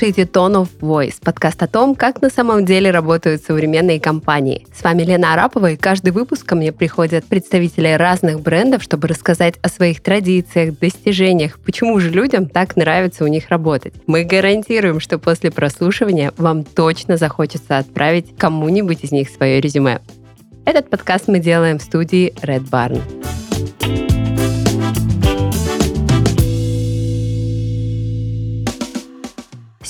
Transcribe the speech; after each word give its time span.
слушаете 0.00 0.22
Tone 0.22 0.62
of 0.62 0.68
Voice, 0.80 1.16
подкаст 1.22 1.62
о 1.62 1.66
том, 1.66 1.94
как 1.94 2.22
на 2.22 2.30
самом 2.30 2.64
деле 2.64 2.90
работают 2.90 3.42
современные 3.42 4.00
компании. 4.00 4.66
С 4.74 4.82
вами 4.82 5.02
Лена 5.02 5.34
Арапова, 5.34 5.72
и 5.72 5.76
каждый 5.76 6.12
выпуск 6.12 6.46
ко 6.46 6.54
мне 6.54 6.72
приходят 6.72 7.26
представители 7.26 7.88
разных 7.88 8.40
брендов, 8.40 8.82
чтобы 8.82 9.08
рассказать 9.08 9.56
о 9.60 9.68
своих 9.68 10.02
традициях, 10.02 10.78
достижениях, 10.78 11.58
почему 11.58 12.00
же 12.00 12.08
людям 12.08 12.46
так 12.46 12.76
нравится 12.76 13.24
у 13.24 13.26
них 13.26 13.50
работать. 13.50 13.92
Мы 14.06 14.24
гарантируем, 14.24 15.00
что 15.00 15.18
после 15.18 15.50
прослушивания 15.50 16.32
вам 16.38 16.64
точно 16.64 17.18
захочется 17.18 17.76
отправить 17.76 18.34
кому-нибудь 18.38 19.04
из 19.04 19.12
них 19.12 19.28
свое 19.28 19.60
резюме. 19.60 20.00
Этот 20.64 20.88
подкаст 20.88 21.28
мы 21.28 21.40
делаем 21.40 21.78
в 21.78 21.82
студии 21.82 22.32
Red 22.40 22.70
Barn. 22.70 23.02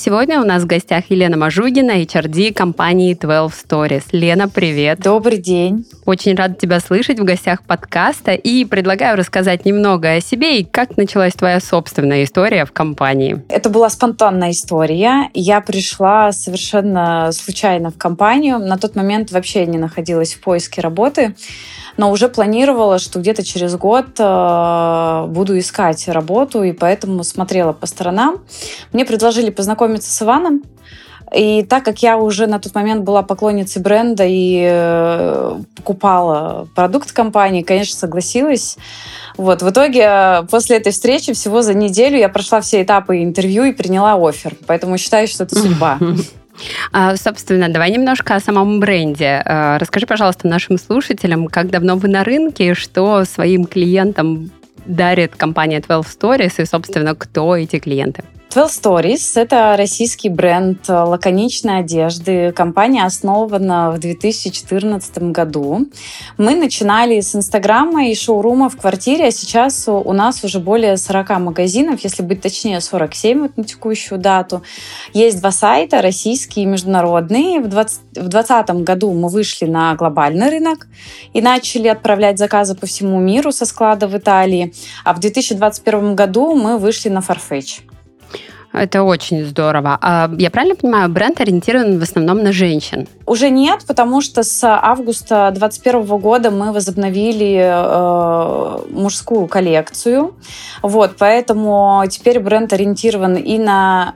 Сегодня 0.03 0.41
у 0.41 0.43
нас 0.43 0.63
в 0.63 0.65
гостях 0.65 1.03
Елена 1.09 1.37
Мажугина, 1.37 2.01
HRD 2.01 2.53
компании 2.53 3.13
12 3.13 3.65
Stories. 3.67 4.05
Лена, 4.11 4.49
привет. 4.49 4.99
Добрый 5.01 5.37
день. 5.37 5.85
Очень 6.05 6.33
рада 6.33 6.55
тебя 6.55 6.79
слышать 6.79 7.19
в 7.19 7.23
гостях 7.23 7.61
подкаста 7.61 8.31
и 8.31 8.65
предлагаю 8.65 9.15
рассказать 9.15 9.63
немного 9.63 10.13
о 10.13 10.19
себе 10.19 10.57
и 10.57 10.63
как 10.65 10.97
началась 10.97 11.33
твоя 11.33 11.59
собственная 11.59 12.23
история 12.23 12.65
в 12.65 12.71
компании. 12.71 13.43
Это 13.47 13.69
была 13.69 13.91
спонтанная 13.91 14.49
история. 14.49 15.29
Я 15.35 15.61
пришла 15.61 16.31
совершенно 16.31 17.31
случайно 17.31 17.91
в 17.91 17.97
компанию. 17.99 18.57
На 18.57 18.79
тот 18.79 18.95
момент 18.95 19.31
вообще 19.31 19.67
не 19.67 19.77
находилась 19.77 20.33
в 20.33 20.41
поиске 20.41 20.81
работы 20.81 21.35
но 21.97 22.11
уже 22.11 22.29
планировала, 22.29 22.99
что 22.99 23.19
где-то 23.19 23.43
через 23.43 23.75
год 23.75 24.07
э, 24.19 25.25
буду 25.27 25.57
искать 25.57 26.07
работу, 26.07 26.63
и 26.63 26.71
поэтому 26.71 27.23
смотрела 27.23 27.73
по 27.73 27.85
сторонам. 27.85 28.39
Мне 28.93 29.05
предложили 29.05 29.49
познакомиться 29.49 30.11
с 30.11 30.21
Иваном, 30.21 30.63
и 31.33 31.63
так 31.63 31.85
как 31.85 32.03
я 32.03 32.17
уже 32.17 32.45
на 32.45 32.59
тот 32.59 32.75
момент 32.75 33.03
была 33.03 33.23
поклонницей 33.23 33.81
бренда 33.81 34.25
и 34.27 34.67
э, 34.69 35.59
покупала 35.77 36.67
продукт 36.75 37.13
компании, 37.13 37.61
конечно, 37.61 37.97
согласилась. 37.97 38.77
Вот, 39.37 39.61
в 39.61 39.69
итоге 39.69 40.01
э, 40.03 40.43
после 40.51 40.77
этой 40.77 40.91
встречи 40.91 41.31
всего 41.31 41.61
за 41.61 41.73
неделю 41.73 42.17
я 42.17 42.27
прошла 42.27 42.59
все 42.59 42.83
этапы 42.83 43.23
интервью 43.23 43.63
и 43.63 43.71
приняла 43.71 44.15
офер. 44.15 44.55
Поэтому 44.67 44.97
считаю, 44.97 45.27
что 45.27 45.45
это 45.45 45.57
судьба. 45.57 45.99
А, 46.91 47.15
собственно, 47.15 47.69
давай 47.69 47.91
немножко 47.91 48.35
о 48.35 48.39
самом 48.39 48.79
бренде. 48.79 49.41
А, 49.45 49.77
расскажи, 49.79 50.05
пожалуйста, 50.05 50.47
нашим 50.47 50.77
слушателям, 50.77 51.47
как 51.47 51.69
давно 51.69 51.95
вы 51.95 52.07
на 52.07 52.23
рынке, 52.23 52.73
что 52.73 53.25
своим 53.25 53.65
клиентам 53.65 54.51
дарит 54.85 55.35
компания 55.35 55.79
12 55.79 56.19
Stories 56.19 56.61
и, 56.61 56.65
собственно, 56.65 57.15
кто 57.15 57.55
эти 57.55 57.79
клиенты? 57.79 58.23
12 58.53 58.83
Stories— 58.83 59.31
это 59.41 59.75
российский 59.77 60.27
бренд 60.27 60.89
лаконичной 60.89 61.79
одежды. 61.79 62.51
Компания 62.51 63.05
основана 63.05 63.91
в 63.91 63.99
2014 63.99 65.31
году. 65.31 65.87
Мы 66.37 66.55
начинали 66.55 67.21
с 67.21 67.33
Инстаграма 67.33 68.09
и 68.09 68.15
шоурума 68.15 68.67
в 68.67 68.75
квартире, 68.75 69.27
а 69.27 69.31
сейчас 69.31 69.87
у 69.87 70.11
нас 70.11 70.43
уже 70.43 70.59
более 70.59 70.97
40 70.97 71.29
магазинов, 71.39 72.01
если 72.03 72.23
быть 72.23 72.41
точнее, 72.41 72.81
47 72.81 73.39
вот 73.39 73.55
на 73.55 73.63
текущую 73.63 74.19
дату. 74.19 74.63
Есть 75.13 75.39
два 75.39 75.51
сайта, 75.51 76.01
российский 76.01 76.63
и 76.63 76.65
международный. 76.65 77.59
В 77.59 77.69
2020 77.69 78.69
году 78.83 79.13
мы 79.13 79.29
вышли 79.29 79.65
на 79.65 79.95
глобальный 79.95 80.49
рынок 80.49 80.87
и 81.31 81.41
начали 81.41 81.87
отправлять 81.87 82.37
заказы 82.37 82.75
по 82.75 82.85
всему 82.85 83.17
миру 83.21 83.53
со 83.53 83.65
склада 83.65 84.09
в 84.09 84.17
Италии. 84.17 84.73
А 85.05 85.13
в 85.13 85.21
2021 85.21 86.15
году 86.15 86.53
мы 86.53 86.77
вышли 86.77 87.07
на 87.07 87.19
Farfetch. 87.19 87.90
Это 88.73 89.03
очень 89.03 89.45
здорово. 89.45 89.97
А 90.01 90.29
я 90.37 90.49
правильно 90.49 90.75
понимаю, 90.75 91.09
бренд 91.09 91.41
ориентирован 91.41 91.99
в 91.99 92.03
основном 92.03 92.41
на 92.43 92.53
женщин? 92.53 93.07
Уже 93.25 93.49
нет, 93.49 93.81
потому 93.85 94.21
что 94.21 94.43
с 94.43 94.63
августа 94.63 95.51
2021 95.53 96.17
года 96.17 96.51
мы 96.51 96.71
возобновили 96.71 97.61
э, 97.63 98.79
мужскую 98.91 99.47
коллекцию. 99.47 100.33
Вот, 100.81 101.15
поэтому 101.17 102.03
теперь 102.09 102.39
бренд 102.39 102.71
ориентирован 102.73 103.35
и 103.35 103.57
на 103.57 104.15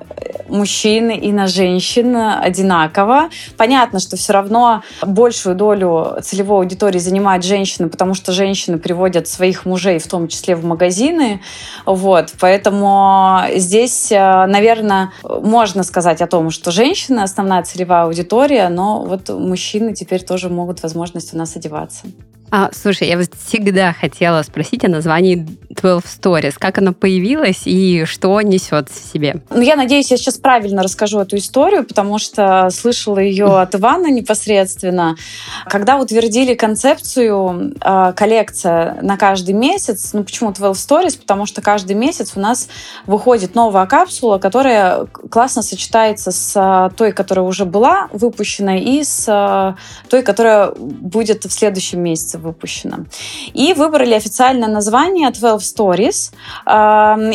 мужчин, 0.50 1.10
и 1.10 1.32
на 1.32 1.48
женщин 1.48 2.16
одинаково. 2.16 3.30
Понятно, 3.58 4.00
что 4.00 4.16
все 4.16 4.34
равно 4.34 4.84
большую 5.06 5.56
долю 5.56 6.18
целевой 6.22 6.60
аудитории 6.60 7.00
занимают 7.00 7.44
женщины, 7.44 7.90
потому 7.90 8.14
что 8.14 8.32
женщины 8.32 8.78
приводят 8.78 9.28
своих 9.28 9.66
мужей, 9.66 10.00
в 10.00 10.08
том 10.08 10.28
числе 10.28 10.56
в 10.56 10.64
магазины. 10.64 11.42
Вот, 11.86 12.34
поэтому 12.40 13.42
здесь 13.56 14.12
э, 14.12 14.45
наверное, 14.48 15.12
можно 15.24 15.84
сказать 15.84 16.22
о 16.22 16.28
том, 16.28 16.50
что 16.50 16.72
женщины 16.72 17.20
основная 17.20 17.64
целевая 17.64 18.04
аудитория, 18.04 18.70
но 18.70 19.04
вот 19.04 19.30
мужчины 19.30 19.94
теперь 19.94 20.24
тоже 20.24 20.50
могут 20.50 20.84
возможность 20.84 21.34
у 21.34 21.38
нас 21.38 21.56
одеваться. 21.56 22.08
А, 22.52 22.70
слушай, 22.74 23.08
я 23.08 23.18
вот 23.18 23.30
всегда 23.46 23.94
хотела 23.94 24.42
спросить 24.44 24.86
о 24.86 24.88
названии 24.88 25.36
12 25.36 26.22
Stories. 26.22 26.56
Как 26.58 26.78
оно 26.78 26.94
появилось 26.94 27.64
и 27.66 28.06
что 28.06 28.40
несет 28.42 28.90
в 28.90 29.14
себе? 29.14 29.42
Ну, 29.50 29.62
я 29.62 29.76
надеюсь, 29.76 30.12
я 30.12 30.18
сейчас 30.18 30.38
правильно 30.38 30.84
расскажу 30.84 31.20
эту 31.20 31.38
историю, 31.38 31.84
потому 31.84 32.20
что 32.20 32.70
слышала 32.72 33.20
ее 33.20 33.60
от 33.60 33.76
Ивана 33.76 34.12
непосредственно. 34.12 35.16
Когда 35.68 35.98
утвердили 35.98 36.54
концепцию 36.54 37.74
э, 37.82 38.14
коллекция 38.16 39.02
на 39.02 39.18
каждый 39.18 39.54
месяц, 39.54 40.12
ну 40.14 40.24
почему 40.24 40.52
12 40.52 40.90
Stories? 40.90 41.20
Потому 41.20 41.46
что 41.46 41.62
каждый 41.62 41.96
месяц 41.96 42.34
у 42.36 42.40
нас 42.40 42.70
выходит 43.06 43.56
новая 43.56 43.86
капсула, 43.86 44.38
которая 44.38 45.06
классно 45.06 45.62
сочетается 45.62 46.32
с 46.32 46.92
той, 46.96 47.12
которая 47.12 47.46
уже 47.46 47.66
была 47.66 48.08
выпущена, 48.14 48.78
и 48.78 49.04
с 49.04 49.26
э, 49.28 49.76
той, 50.10 50.22
которая 50.22 50.72
будет 50.76 51.46
в 51.46 51.52
следующем 51.52 52.02
месяце 52.02 52.35
месяце 52.36 52.38
выпущено. 52.38 53.06
И 53.54 53.74
выбрали 53.74 54.14
официальное 54.14 54.70
название 54.70 55.30
12 55.30 55.78
Stories. 55.78 56.34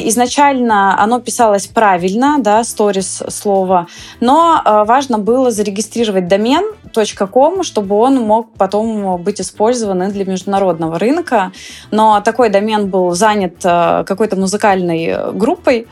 Изначально 0.08 1.02
оно 1.02 1.20
писалось 1.20 1.66
правильно, 1.66 2.38
да, 2.38 2.60
stories 2.60 3.30
слово, 3.30 3.86
но 4.20 4.60
а, 4.64 4.84
важно 4.84 5.18
было 5.18 5.50
зарегистрировать 5.50 6.28
домен 6.28 6.64
.com, 7.32 7.62
чтобы 7.62 7.96
он 7.96 8.16
мог 8.16 8.52
потом 8.58 9.22
быть 9.22 9.40
использован 9.40 10.02
и 10.02 10.10
для 10.12 10.24
международного 10.24 10.98
рынка. 10.98 11.52
Но 11.90 12.20
такой 12.20 12.48
домен 12.50 12.90
был 12.90 13.14
занят 13.14 13.56
а, 13.64 14.04
какой-то 14.04 14.36
музыкальной 14.36 15.32
группой, 15.32 15.86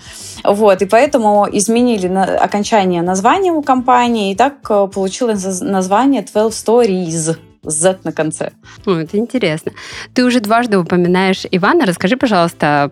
вот, 0.44 0.82
и 0.82 0.86
поэтому 0.86 1.46
изменили 1.50 2.08
окончание 2.08 3.02
названия 3.02 3.52
у 3.52 3.62
компании, 3.62 4.32
и 4.32 4.36
так 4.36 4.60
получилось 4.92 5.60
название 5.60 6.22
12 6.22 6.68
Stories. 6.68 7.47
Z 7.62 7.98
на 8.04 8.12
конце. 8.12 8.52
О, 8.86 8.92
это 8.92 9.16
интересно. 9.16 9.72
Ты 10.14 10.24
уже 10.24 10.40
дважды 10.40 10.78
упоминаешь 10.78 11.44
Ивана. 11.50 11.86
Расскажи, 11.86 12.16
пожалуйста, 12.16 12.90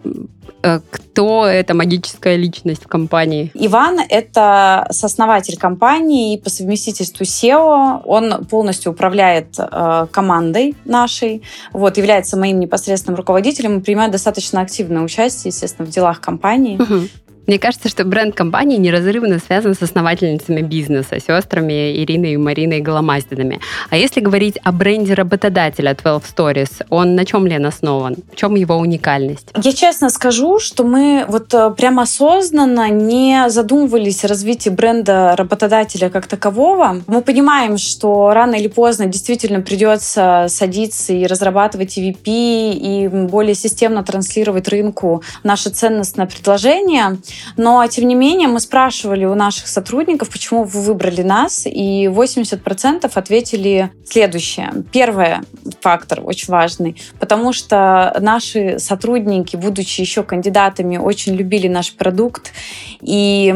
э, 0.62 0.80
кто 0.90 1.46
эта 1.46 1.74
магическая 1.74 2.36
личность 2.36 2.84
в 2.84 2.88
компании? 2.88 3.50
Иван— 3.54 4.00
это 4.08 4.86
сооснователь 4.90 5.56
компании 5.56 6.34
и 6.34 6.40
по 6.40 6.50
совместительству 6.50 7.24
SEO. 7.24 8.02
Он 8.04 8.44
полностью 8.46 8.92
управляет 8.92 9.58
э, 9.58 10.06
командой 10.10 10.76
нашей, 10.84 11.42
вот, 11.72 11.96
является 11.96 12.36
моим 12.36 12.60
непосредственным 12.60 13.16
руководителем 13.16 13.78
и 13.78 13.82
принимает 13.82 14.12
достаточно 14.12 14.60
активное 14.60 15.02
участие, 15.02 15.50
естественно, 15.50 15.86
в 15.86 15.90
делах 15.90 16.20
компании. 16.20 16.76
Угу. 16.80 17.08
Мне 17.46 17.60
кажется, 17.60 17.88
что 17.88 18.04
бренд 18.04 18.34
компании 18.34 18.76
неразрывно 18.76 19.38
связан 19.38 19.74
с 19.74 19.82
основательницами 19.82 20.62
бизнеса, 20.62 21.20
сестрами 21.20 22.02
Ириной 22.02 22.32
и 22.32 22.36
Мариной 22.36 22.80
Голомаздинами. 22.80 23.60
А 23.88 23.96
если 23.96 24.20
говорить 24.20 24.58
о 24.64 24.72
бренде 24.72 25.14
работодателя 25.14 25.94
12 25.94 26.34
Stories, 26.36 26.86
он 26.90 27.14
на 27.14 27.24
чем, 27.24 27.46
Лен, 27.46 27.64
основан? 27.66 28.16
В 28.32 28.36
чем 28.36 28.56
его 28.56 28.74
уникальность? 28.74 29.50
Я 29.62 29.72
честно 29.72 30.10
скажу, 30.10 30.58
что 30.58 30.82
мы 30.82 31.24
вот 31.28 31.54
э, 31.54 31.70
прямо 31.70 32.02
осознанно 32.02 32.90
не 32.90 33.48
задумывались 33.48 34.24
о 34.24 34.28
развитии 34.28 34.70
бренда 34.70 35.36
работодателя 35.36 36.10
как 36.10 36.26
такового. 36.26 37.02
Мы 37.06 37.22
понимаем, 37.22 37.78
что 37.78 38.32
рано 38.32 38.56
или 38.56 38.68
поздно 38.68 39.06
действительно 39.06 39.60
придется 39.60 40.46
садиться 40.48 41.12
и 41.12 41.26
разрабатывать 41.26 41.96
EVP 41.96 42.24
и 42.72 43.08
более 43.08 43.54
системно 43.54 44.02
транслировать 44.02 44.66
рынку 44.68 45.22
наше 45.44 45.70
ценностное 45.70 46.26
предложение. 46.26 47.18
Но, 47.56 47.86
тем 47.86 48.08
не 48.08 48.14
менее, 48.14 48.48
мы 48.48 48.60
спрашивали 48.60 49.24
у 49.24 49.34
наших 49.34 49.66
сотрудников, 49.68 50.30
почему 50.30 50.64
вы 50.64 50.80
выбрали 50.82 51.22
нас, 51.22 51.66
и 51.66 52.06
80% 52.06 53.10
ответили 53.14 53.90
следующее. 54.04 54.84
Первый 54.92 55.36
фактор 55.80 56.20
очень 56.24 56.52
важный, 56.52 56.96
потому 57.18 57.52
что 57.52 58.16
наши 58.20 58.78
сотрудники, 58.78 59.56
будучи 59.56 60.00
еще 60.00 60.22
кандидатами, 60.22 60.96
очень 60.96 61.34
любили 61.34 61.68
наш 61.68 61.92
продукт, 61.92 62.52
и 63.00 63.50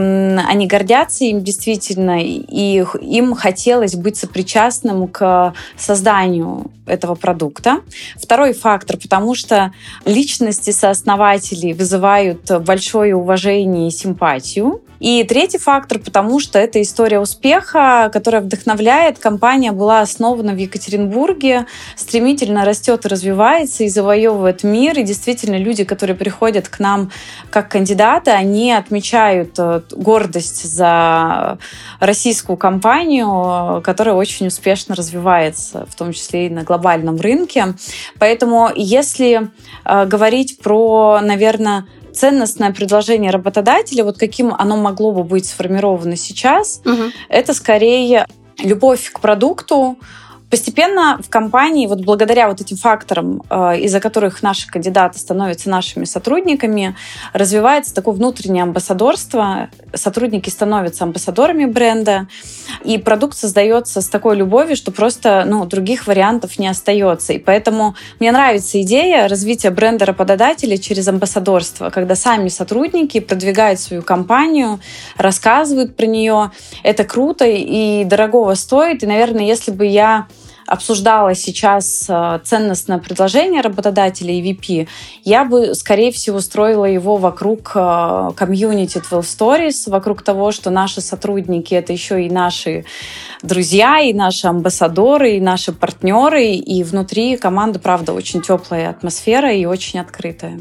они 0.46 0.66
гордятся 0.66 1.24
им 1.24 1.42
действительно, 1.42 2.22
и 2.22 2.84
им 3.00 3.34
хотелось 3.34 3.94
быть 3.94 4.16
сопричастным 4.16 5.08
к 5.08 5.54
созданию 5.76 6.70
этого 6.86 7.14
продукта. 7.14 7.80
Второй 8.16 8.52
фактор, 8.52 8.96
потому 8.96 9.34
что 9.34 9.72
личности 10.04 10.70
сооснователей 10.70 11.72
вызывают 11.72 12.50
большое 12.62 13.14
уважение 13.14 13.69
и 13.74 13.90
симпатию. 13.90 14.82
И 15.00 15.24
третий 15.24 15.56
фактор, 15.56 15.98
потому 15.98 16.40
что 16.40 16.58
это 16.58 16.80
история 16.82 17.20
успеха, 17.20 18.10
которая 18.12 18.42
вдохновляет. 18.42 19.18
Компания 19.18 19.72
была 19.72 20.02
основана 20.02 20.52
в 20.52 20.58
Екатеринбурге, 20.58 21.66
стремительно 21.96 22.66
растет 22.66 23.06
и 23.06 23.08
развивается, 23.08 23.84
и 23.84 23.88
завоевывает 23.88 24.62
мир. 24.62 24.98
И 24.98 25.02
действительно, 25.02 25.56
люди, 25.56 25.84
которые 25.84 26.16
приходят 26.16 26.68
к 26.68 26.78
нам 26.80 27.10
как 27.48 27.70
кандидаты, 27.70 28.30
они 28.30 28.72
отмечают 28.72 29.54
э, 29.58 29.80
гордость 29.90 30.70
за 30.70 31.58
российскую 31.98 32.58
компанию, 32.58 33.80
которая 33.82 34.14
очень 34.14 34.48
успешно 34.48 34.94
развивается, 34.94 35.86
в 35.88 35.94
том 35.94 36.12
числе 36.12 36.46
и 36.46 36.50
на 36.50 36.62
глобальном 36.62 37.16
рынке. 37.16 37.74
Поэтому 38.18 38.68
если 38.76 39.48
э, 39.86 40.04
говорить 40.04 40.58
про, 40.58 41.20
наверное, 41.22 41.86
ценностное 42.14 42.72
предложение 42.72 43.30
работодателя, 43.30 44.04
вот 44.04 44.18
каким 44.18 44.52
оно 44.52 44.76
могло 44.76 45.12
бы 45.12 45.24
быть 45.24 45.46
сформировано 45.46 46.16
сейчас, 46.16 46.80
угу. 46.84 47.10
это 47.28 47.54
скорее 47.54 48.26
любовь 48.58 49.10
к 49.10 49.20
продукту, 49.20 49.96
Постепенно 50.50 51.20
в 51.22 51.30
компании, 51.30 51.86
вот 51.86 52.00
благодаря 52.00 52.48
вот 52.48 52.60
этим 52.60 52.76
факторам, 52.76 53.42
э, 53.48 53.78
из-за 53.82 54.00
которых 54.00 54.42
наши 54.42 54.68
кандидаты 54.68 55.16
становятся 55.20 55.70
нашими 55.70 56.04
сотрудниками, 56.04 56.96
развивается 57.32 57.94
такое 57.94 58.14
внутреннее 58.14 58.64
амбассадорство. 58.64 59.68
Сотрудники 59.94 60.50
становятся 60.50 61.04
амбассадорами 61.04 61.66
бренда, 61.66 62.26
и 62.82 62.98
продукт 62.98 63.38
создается 63.38 64.00
с 64.00 64.08
такой 64.08 64.34
любовью, 64.34 64.74
что 64.74 64.90
просто 64.90 65.44
ну, 65.46 65.64
других 65.66 66.08
вариантов 66.08 66.58
не 66.58 66.66
остается. 66.66 67.32
И 67.32 67.38
поэтому 67.38 67.94
мне 68.18 68.32
нравится 68.32 68.82
идея 68.82 69.28
развития 69.28 69.70
бренда 69.70 70.04
работодателя 70.04 70.78
через 70.78 71.06
амбассадорство, 71.06 71.90
когда 71.90 72.16
сами 72.16 72.48
сотрудники 72.48 73.20
продвигают 73.20 73.78
свою 73.78 74.02
компанию, 74.02 74.80
рассказывают 75.16 75.94
про 75.94 76.06
нее. 76.06 76.50
Это 76.82 77.04
круто 77.04 77.44
и 77.46 78.02
дорогого 78.02 78.54
стоит. 78.54 79.04
И, 79.04 79.06
наверное, 79.06 79.44
если 79.44 79.70
бы 79.70 79.86
я 79.86 80.26
обсуждала 80.70 81.34
сейчас 81.34 82.06
э, 82.08 82.38
ценностное 82.44 82.98
предложение 82.98 83.60
работодателя 83.60 84.32
и 84.32 84.40
VP, 84.40 84.86
я 85.24 85.44
бы, 85.44 85.74
скорее 85.74 86.12
всего, 86.12 86.40
строила 86.40 86.84
его 86.84 87.16
вокруг 87.16 87.72
э, 87.74 88.30
комьюнити 88.36 89.02
12 89.08 89.40
Stories, 89.40 89.90
вокруг 89.90 90.22
того, 90.22 90.52
что 90.52 90.70
наши 90.70 91.00
сотрудники— 91.00 91.74
это 91.80 91.92
еще 91.92 92.24
и 92.24 92.30
наши 92.30 92.84
друзья, 93.42 93.98
и 93.98 94.12
наши 94.12 94.46
амбассадоры, 94.46 95.32
и 95.32 95.40
наши 95.40 95.72
партнеры, 95.72 96.54
и 96.54 96.84
внутри 96.84 97.36
команды, 97.36 97.80
правда, 97.80 98.12
очень 98.12 98.40
теплая 98.40 98.90
атмосфера 98.90 99.52
и 99.52 99.64
очень 99.64 99.98
открытая. 99.98 100.60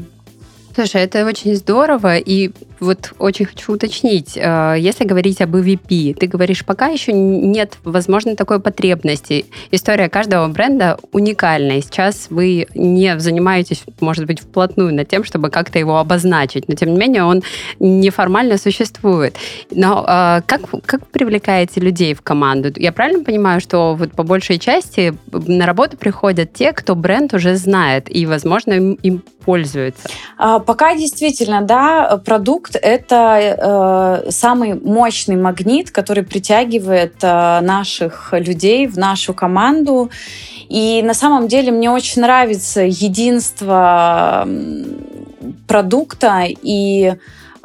Слушай, 0.74 1.02
это 1.02 1.24
очень 1.24 1.54
здорово, 1.54 2.16
и 2.16 2.50
вот 2.80 3.12
очень 3.18 3.46
хочу 3.46 3.72
уточнить, 3.72 4.36
э, 4.36 4.76
если 4.78 5.04
говорить 5.04 5.40
об 5.40 5.54
EVP, 5.56 6.14
ты 6.14 6.26
говоришь, 6.26 6.64
пока 6.64 6.86
еще 6.86 7.12
нет, 7.12 7.78
возможно, 7.84 8.36
такой 8.36 8.60
потребности. 8.60 9.46
История 9.70 10.08
каждого 10.08 10.48
бренда 10.48 10.98
уникальна, 11.12 11.78
и 11.78 11.82
сейчас 11.82 12.28
вы 12.30 12.66
не 12.74 13.18
занимаетесь, 13.18 13.84
может 14.00 14.26
быть, 14.26 14.40
вплотную 14.40 14.94
над 14.94 15.08
тем, 15.08 15.24
чтобы 15.24 15.50
как-то 15.50 15.78
его 15.78 15.98
обозначить, 15.98 16.68
но 16.68 16.74
тем 16.74 16.90
не 16.90 16.98
менее 16.98 17.24
он 17.24 17.42
неформально 17.78 18.58
существует. 18.58 19.36
Но 19.70 20.04
э, 20.06 20.42
как, 20.46 20.62
как 20.84 21.06
привлекаете 21.08 21.80
людей 21.80 22.14
в 22.14 22.22
команду? 22.22 22.72
Я 22.76 22.92
правильно 22.92 23.24
понимаю, 23.24 23.60
что 23.60 23.94
вот 23.94 24.12
по 24.12 24.22
большей 24.22 24.58
части 24.58 25.14
на 25.32 25.66
работу 25.66 25.96
приходят 25.96 26.52
те, 26.52 26.72
кто 26.72 26.94
бренд 26.94 27.34
уже 27.34 27.56
знает, 27.56 28.14
и, 28.14 28.26
возможно, 28.26 28.72
им, 28.72 28.92
им 28.94 29.22
пользуется? 29.44 30.08
А, 30.38 30.58
пока 30.58 30.94
действительно, 30.94 31.62
да, 31.62 32.20
продукт— 32.24 32.69
это 32.76 34.22
э, 34.26 34.30
самый 34.30 34.74
мощный 34.74 35.36
магнит, 35.36 35.90
который 35.90 36.22
притягивает 36.22 37.14
э, 37.22 37.60
наших 37.60 38.32
людей 38.32 38.86
в 38.86 38.98
нашу 38.98 39.34
команду. 39.34 40.10
И 40.68 41.02
на 41.02 41.14
самом 41.14 41.48
деле 41.48 41.72
мне 41.72 41.90
очень 41.90 42.22
нравится 42.22 42.82
единство 42.82 44.46
продукта 45.66 46.44
и 46.46 47.14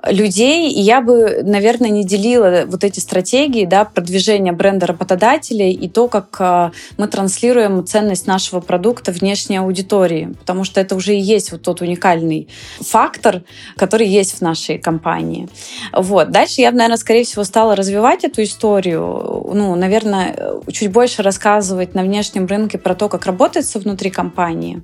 людей, 0.08 0.72
и 0.72 0.82
я 0.82 1.02
бы, 1.02 1.42
наверное, 1.44 1.90
не 1.90 2.04
делила 2.04 2.64
вот 2.68 2.84
эти 2.84 3.00
стратегии 3.00 3.66
да, 3.66 3.86
продвижения 3.86 4.52
бренда 4.52 4.88
работодателей 4.88 5.72
и 5.72 5.90
то, 5.90 6.08
как 6.08 6.36
а, 6.40 6.72
мы 6.98 7.08
транслируем 7.08 7.86
ценность 7.86 8.28
нашего 8.28 8.60
продукта 8.60 9.12
внешней 9.12 9.58
аудитории, 9.58 10.34
потому 10.40 10.64
что 10.64 10.80
это 10.80 10.96
уже 10.96 11.16
и 11.16 11.20
есть 11.20 11.52
вот 11.52 11.62
тот 11.62 11.82
уникальный 11.82 12.48
фактор, 12.80 13.44
который 13.78 14.08
есть 14.08 14.38
в 14.38 14.42
нашей 14.42 14.78
компании. 14.78 15.50
Вот. 15.94 16.32
Дальше 16.32 16.62
я, 16.62 16.72
наверное, 16.72 16.98
скорее 16.98 17.24
всего, 17.24 17.44
стала 17.44 17.76
развивать 17.76 18.24
эту 18.24 18.44
историю, 18.44 19.50
ну, 19.54 19.76
наверное, 19.76 20.36
чуть 20.72 20.92
больше 20.92 21.24
рассказывать 21.24 21.96
на 21.96 22.04
внешнем 22.04 22.46
рынке 22.46 22.78
про 22.78 22.96
то, 22.96 23.10
как 23.10 23.26
работается 23.26 23.80
внутри 23.80 24.10
компании. 24.10 24.84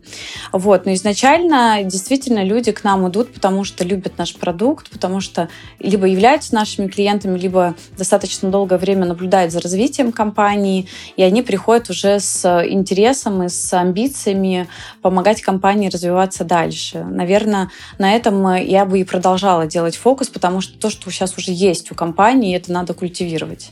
Вот. 0.52 0.86
Но 0.86 0.94
изначально 0.94 1.84
действительно 1.84 2.44
люди 2.44 2.72
к 2.72 2.84
нам 2.84 3.08
идут, 3.10 3.34
потому 3.34 3.64
что 3.64 3.84
любят 3.84 4.18
наш 4.18 4.36
продукт, 4.36 4.90
потому 4.90 5.11
потому 5.12 5.20
что 5.20 5.50
либо 5.80 6.08
являются 6.08 6.56
нашими 6.56 6.88
клиентами, 6.88 7.38
либо 7.38 7.76
достаточно 7.98 8.50
долгое 8.50 8.80
время 8.80 9.06
наблюдают 9.06 9.52
за 9.52 9.60
развитием 9.60 10.14
компании, 10.14 10.88
и 11.18 11.24
они 11.24 11.42
приходят 11.42 11.90
уже 11.90 12.22
с 12.22 12.46
интересом 12.66 13.44
и 13.44 13.50
с 13.50 13.74
амбициями 13.74 14.70
помогать 15.02 15.42
компании 15.42 15.90
развиваться 15.90 16.46
дальше. 16.46 17.04
Наверное, 17.04 17.70
на 18.00 18.14
этом 18.14 18.56
я 18.56 18.86
бы 18.86 19.02
и 19.02 19.04
продолжала 19.04 19.68
делать 19.68 19.98
фокус, 19.98 20.30
потому 20.30 20.62
что 20.62 20.80
то, 20.80 20.90
что 20.90 21.12
сейчас 21.12 21.38
уже 21.38 21.52
есть 21.52 21.92
у 21.92 21.96
компании, 21.96 22.56
это 22.56 22.72
надо 22.72 22.94
культивировать. 22.94 23.72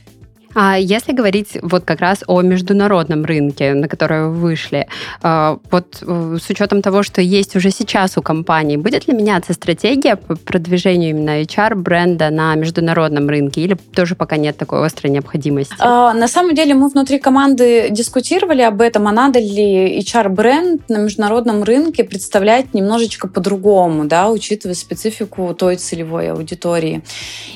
А 0.54 0.76
если 0.78 1.12
говорить 1.12 1.58
вот 1.62 1.84
как 1.84 2.00
раз 2.00 2.24
о 2.26 2.40
международном 2.42 3.24
рынке, 3.24 3.74
на 3.74 3.88
который 3.88 4.28
вы 4.28 4.50
вышли, 4.50 4.88
а, 5.22 5.58
вот 5.70 6.02
э, 6.02 6.38
с 6.42 6.50
учетом 6.50 6.82
того, 6.82 7.02
что 7.02 7.20
есть 7.20 7.56
уже 7.56 7.70
сейчас 7.70 8.18
у 8.18 8.22
компании, 8.22 8.76
будет 8.76 9.06
ли 9.06 9.14
меняться 9.14 9.52
стратегия 9.52 10.16
по 10.16 10.34
продвижению 10.36 11.10
именно 11.10 11.42
HR-бренда 11.42 12.30
на 12.30 12.54
международном 12.56 13.28
рынке 13.28 13.60
или 13.60 13.76
тоже 13.94 14.14
пока 14.14 14.36
нет 14.36 14.56
такой 14.56 14.84
острой 14.84 15.12
необходимости? 15.12 15.74
А, 15.78 16.12
на 16.14 16.26
самом 16.26 16.54
деле 16.54 16.74
мы 16.74 16.88
внутри 16.88 17.18
команды 17.18 17.88
дискутировали 17.90 18.62
об 18.62 18.80
этом, 18.80 19.06
а 19.06 19.12
надо 19.12 19.38
ли 19.38 20.00
HR-бренд 20.00 20.88
на 20.88 20.98
международном 20.98 21.62
рынке 21.62 22.02
представлять 22.02 22.74
немножечко 22.74 23.28
по-другому, 23.28 24.06
да, 24.06 24.30
учитывая 24.30 24.74
специфику 24.74 25.54
той 25.54 25.76
целевой 25.76 26.32
аудитории. 26.32 27.02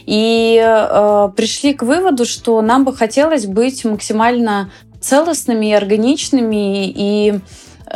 И 0.07 0.63
э, 0.65 1.29
пришли 1.37 1.75
к 1.75 1.83
выводу, 1.83 2.25
что 2.25 2.61
нам 2.63 2.84
бы 2.85 2.95
хотелось 2.95 3.47
быть 3.47 3.85
максимально 3.85 4.71
целостными 5.01 5.67
и 5.67 5.73
органичными. 5.73 6.89
И 6.89 7.41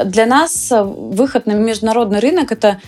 для 0.04 0.26
нас 0.26 0.70
выход 0.70 1.46
на 1.46 1.52
международный 1.52 2.18
рынок— 2.18 2.52
это 2.52 2.80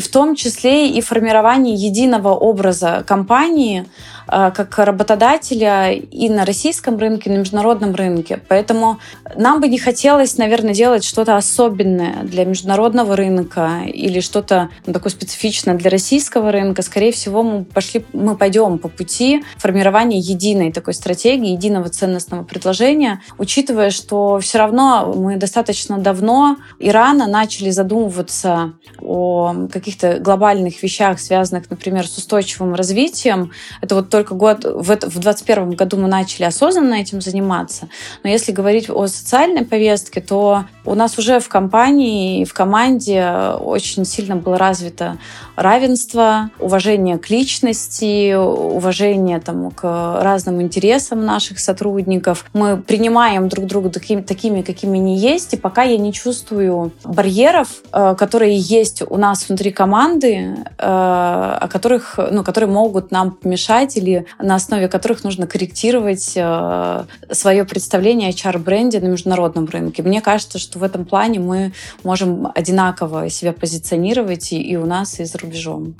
в 0.00 0.08
том 0.08 0.34
числе 0.34 0.88
и 0.88 1.00
формирование 1.00 1.74
единого 1.74 2.30
образа 2.30 3.04
компании, 3.06 3.86
Э, 4.28 4.50
как 4.50 4.78
работодателя 4.78 5.92
и 5.92 6.28
на 6.28 6.44
российском 6.44 6.98
рынке, 6.98 7.30
и 7.30 7.32
на 7.32 7.38
международном 7.38 7.94
рынке. 7.94 8.40
Поэтому 8.48 8.98
нам 9.36 9.60
бы 9.60 9.68
не 9.68 9.78
хотелось, 9.78 10.36
наверное, 10.36 10.74
делать 10.74 11.04
что-то 11.04 11.36
особенное 11.36 12.24
для 12.24 12.44
международного 12.44 13.14
рынка 13.14 13.82
или 13.86 14.18
что-то 14.18 14.70
ну, 14.84 14.92
такое 14.92 15.12
специфичное 15.12 15.74
для 15.74 15.90
российского 15.90 16.50
рынка. 16.50 16.82
Скорее 16.82 17.12
всего, 17.12 17.44
мы, 17.44 17.64
пошли, 17.64 18.04
мы 18.12 18.36
пойдем 18.36 18.78
по 18.78 18.88
пути 18.88 19.44
формирования 19.58 20.18
единой 20.18 20.72
такой 20.72 20.94
стратегии, 20.94 21.52
единого 21.52 21.88
ценностного 21.88 22.42
предложения, 22.42 23.22
учитывая, 23.38 23.90
что 23.90 24.40
все 24.40 24.58
равно 24.58 25.12
мы 25.14 25.36
достаточно 25.36 25.98
давно 25.98 26.56
и 26.80 26.90
рано 26.90 27.28
начали 27.28 27.70
задумываться 27.70 28.72
о 29.00 29.65
каких-то 29.68 30.18
глобальных 30.18 30.82
вещах, 30.82 31.20
связанных, 31.20 31.70
например, 31.70 32.06
с 32.06 32.16
устойчивым 32.18 32.74
развитием. 32.74 33.52
Это 33.80 33.94
вот 33.96 34.10
только 34.10 34.34
год, 34.34 34.64
в 34.64 34.86
2021 34.86 35.70
году 35.72 35.96
мы 35.96 36.08
начали 36.08 36.44
осознанно 36.44 36.94
этим 36.94 37.20
заниматься. 37.20 37.88
Но 38.22 38.30
если 38.30 38.52
говорить 38.52 38.90
о 38.90 39.06
социальной 39.06 39.64
повестке, 39.64 40.20
то 40.20 40.64
у 40.84 40.94
нас 40.94 41.18
уже 41.18 41.40
в 41.40 41.48
компании 41.48 42.42
и 42.42 42.44
в 42.44 42.54
команде 42.54 43.26
очень 43.60 44.04
сильно 44.04 44.36
было 44.36 44.58
развито 44.58 45.18
равенство, 45.56 46.50
уважение 46.58 47.18
к 47.18 47.30
личности, 47.30 48.34
уважение 48.34 49.40
там, 49.40 49.70
к 49.70 49.82
разным 50.22 50.62
интересам 50.62 51.24
наших 51.24 51.58
сотрудников. 51.58 52.44
Мы 52.52 52.76
принимаем 52.76 53.48
друг 53.48 53.66
друга 53.66 53.90
такими, 53.90 54.20
такими, 54.20 54.62
какими 54.62 54.98
они 54.98 55.18
есть, 55.18 55.54
и 55.54 55.56
пока 55.56 55.82
я 55.82 55.96
не 55.96 56.12
чувствую 56.12 56.92
барьеров, 57.04 57.68
э, 57.92 58.14
которые 58.16 58.56
есть 58.56 59.02
у 59.08 59.16
нас 59.16 59.45
внутри 59.48 59.70
команды, 59.70 60.28
э, 60.28 60.56
о 60.78 61.68
которых, 61.70 62.18
ну, 62.30 62.44
которые 62.44 62.70
могут 62.70 63.10
нам 63.10 63.32
помешать 63.32 63.96
или 63.96 64.26
на 64.38 64.54
основе 64.54 64.88
которых 64.88 65.24
нужно 65.24 65.46
корректировать 65.46 66.32
э, 66.36 67.04
свое 67.30 67.64
представление 67.64 68.30
о 68.30 68.32
HR-бренде 68.32 69.00
на 69.00 69.06
международном 69.06 69.66
рынке. 69.66 70.02
Мне 70.02 70.20
кажется, 70.20 70.58
что 70.58 70.78
в 70.78 70.82
этом 70.82 71.04
плане 71.04 71.40
мы 71.40 71.72
можем 72.04 72.50
одинаково 72.54 73.28
себя 73.30 73.52
позиционировать 73.52 74.52
и, 74.52 74.60
и 74.60 74.76
у 74.76 74.86
нас, 74.86 75.20
и 75.20 75.24
за 75.24 75.38
рубежом. 75.38 75.94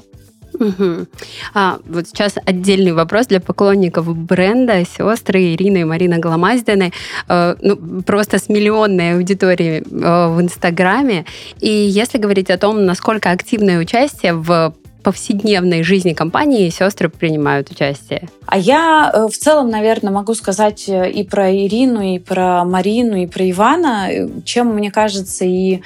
Угу. 0.59 1.07
А, 1.55 1.79
вот 1.87 2.09
сейчас 2.09 2.35
отдельный 2.45 2.93
вопрос 2.93 3.27
для 3.27 3.41
поклонников 3.41 4.17
бренда 4.17 4.85
сестры 4.85 5.55
Ирина 5.55 5.79
и 5.79 5.85
Марина 5.85 6.19
Голомаздины. 6.19 6.93
Э, 7.29 7.57
ну, 7.61 8.03
просто 8.03 8.39
с 8.39 8.49
миллионной 8.49 9.15
аудиторией 9.15 9.81
э, 9.81 10.29
в 10.29 10.41
Инстаграме. 10.41 11.25
И 11.61 11.69
если 11.69 12.19
говорить 12.19 12.51
о 12.51 12.59
том, 12.59 12.85
насколько 12.85 13.31
активное 13.31 13.79
участие 13.79 14.35
в 14.35 14.75
повседневной 15.07 15.85
жизни 15.85 16.15
компании 16.15 16.69
сестры 16.69 17.09
принимают 17.09 17.71
участие? 17.71 18.29
А 18.45 18.59
я 18.59 19.09
э, 19.15 19.29
в 19.29 19.39
целом, 19.39 19.71
наверное, 19.71 20.11
могу 20.11 20.35
сказать 20.35 20.89
э, 20.89 21.13
и 21.13 21.23
про 21.23 21.55
Ирину, 21.55 22.01
и 22.01 22.19
про 22.19 22.65
Марину, 22.65 23.17
и 23.17 23.29
про 23.29 23.49
Ивана, 23.49 24.09
э, 24.11 24.29
чем, 24.45 24.75
мне 24.75 24.91
кажется, 24.91 25.45
и 25.45 25.81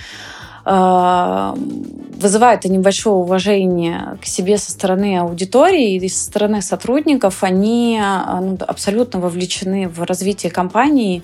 вызывает 0.65 2.65
небольшое 2.65 3.17
уважение 3.17 4.19
к 4.21 4.27
себе 4.27 4.59
со 4.59 4.71
стороны 4.71 5.19
аудитории 5.19 5.95
и 5.95 6.09
со 6.09 6.25
стороны 6.25 6.61
сотрудников. 6.61 7.43
Они 7.43 8.01
ну, 8.01 8.59
абсолютно 8.67 9.21
вовлечены 9.21 9.89
в 9.89 10.03
развитие 10.03 10.53
компании. 10.53 11.23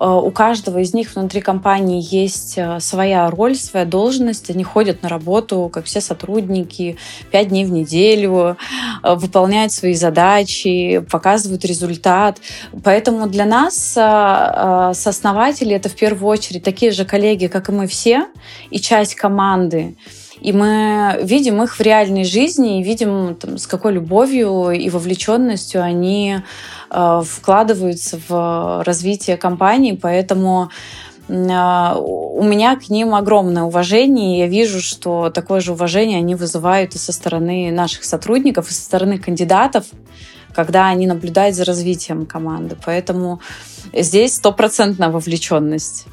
Э, 0.00 0.06
у 0.06 0.30
каждого 0.30 0.78
из 0.78 0.94
них 0.94 1.14
внутри 1.14 1.40
компании 1.40 2.02
есть 2.02 2.54
э, 2.56 2.80
своя 2.80 3.30
роль, 3.30 3.54
своя 3.54 3.84
должность. 3.84 4.50
Они 4.50 4.64
ходят 4.64 5.02
на 5.02 5.08
работу, 5.08 5.70
как 5.72 5.84
все 5.84 6.00
сотрудники, 6.00 6.96
пять 7.30 7.48
дней 7.48 7.64
в 7.64 7.70
неделю, 7.70 8.56
э, 9.02 9.14
выполняют 9.14 9.72
свои 9.72 9.94
задачи, 9.94 11.04
показывают 11.10 11.64
результат. 11.64 12.38
Поэтому 12.84 13.26
для 13.26 13.44
нас, 13.44 13.92
сооснователи, 13.92 15.74
это 15.74 15.88
в 15.88 15.94
первую 15.94 16.30
очередь 16.30 16.62
такие 16.62 16.92
же 16.92 17.04
коллеги, 17.04 17.46
как 17.46 17.68
и 17.68 17.72
мы 17.72 17.86
все, 17.86 18.26
и 18.70 18.78
часть 18.78 19.14
команды. 19.14 19.94
И 20.42 20.52
мы 20.52 21.20
видим 21.22 21.62
их 21.62 21.78
в 21.78 21.80
реальной 21.80 22.24
жизни 22.24 22.80
и 22.80 22.82
видим, 22.82 23.36
там, 23.36 23.58
с 23.58 23.68
какой 23.68 23.92
любовью 23.92 24.70
и 24.70 24.90
вовлеченностью 24.90 25.80
они 25.80 26.38
э, 26.90 27.22
вкладываются 27.24 28.18
в 28.28 28.82
развитие 28.84 29.36
компании. 29.36 29.92
Поэтому 29.92 30.70
э, 31.28 31.32
у 31.32 32.42
меня 32.42 32.74
к 32.74 32.88
ним 32.88 33.14
огромное 33.14 33.62
уважение, 33.62 34.36
и 34.36 34.38
я 34.40 34.46
вижу, 34.48 34.80
что 34.80 35.30
такое 35.30 35.60
же 35.60 35.72
уважение 35.72 36.18
они 36.18 36.34
вызывают 36.34 36.96
и 36.96 36.98
со 36.98 37.12
стороны 37.12 37.70
наших 37.70 38.02
сотрудников, 38.02 38.68
и 38.68 38.74
со 38.74 38.82
стороны 38.82 39.18
кандидатов, 39.18 39.84
когда 40.52 40.88
они 40.88 41.06
наблюдают 41.06 41.54
за 41.54 41.64
развитием 41.64 42.26
команды. 42.26 42.76
Поэтому 42.84 43.40
здесь 43.92 44.34
стопроцентная 44.34 45.10
вовлеченность. 45.10 46.06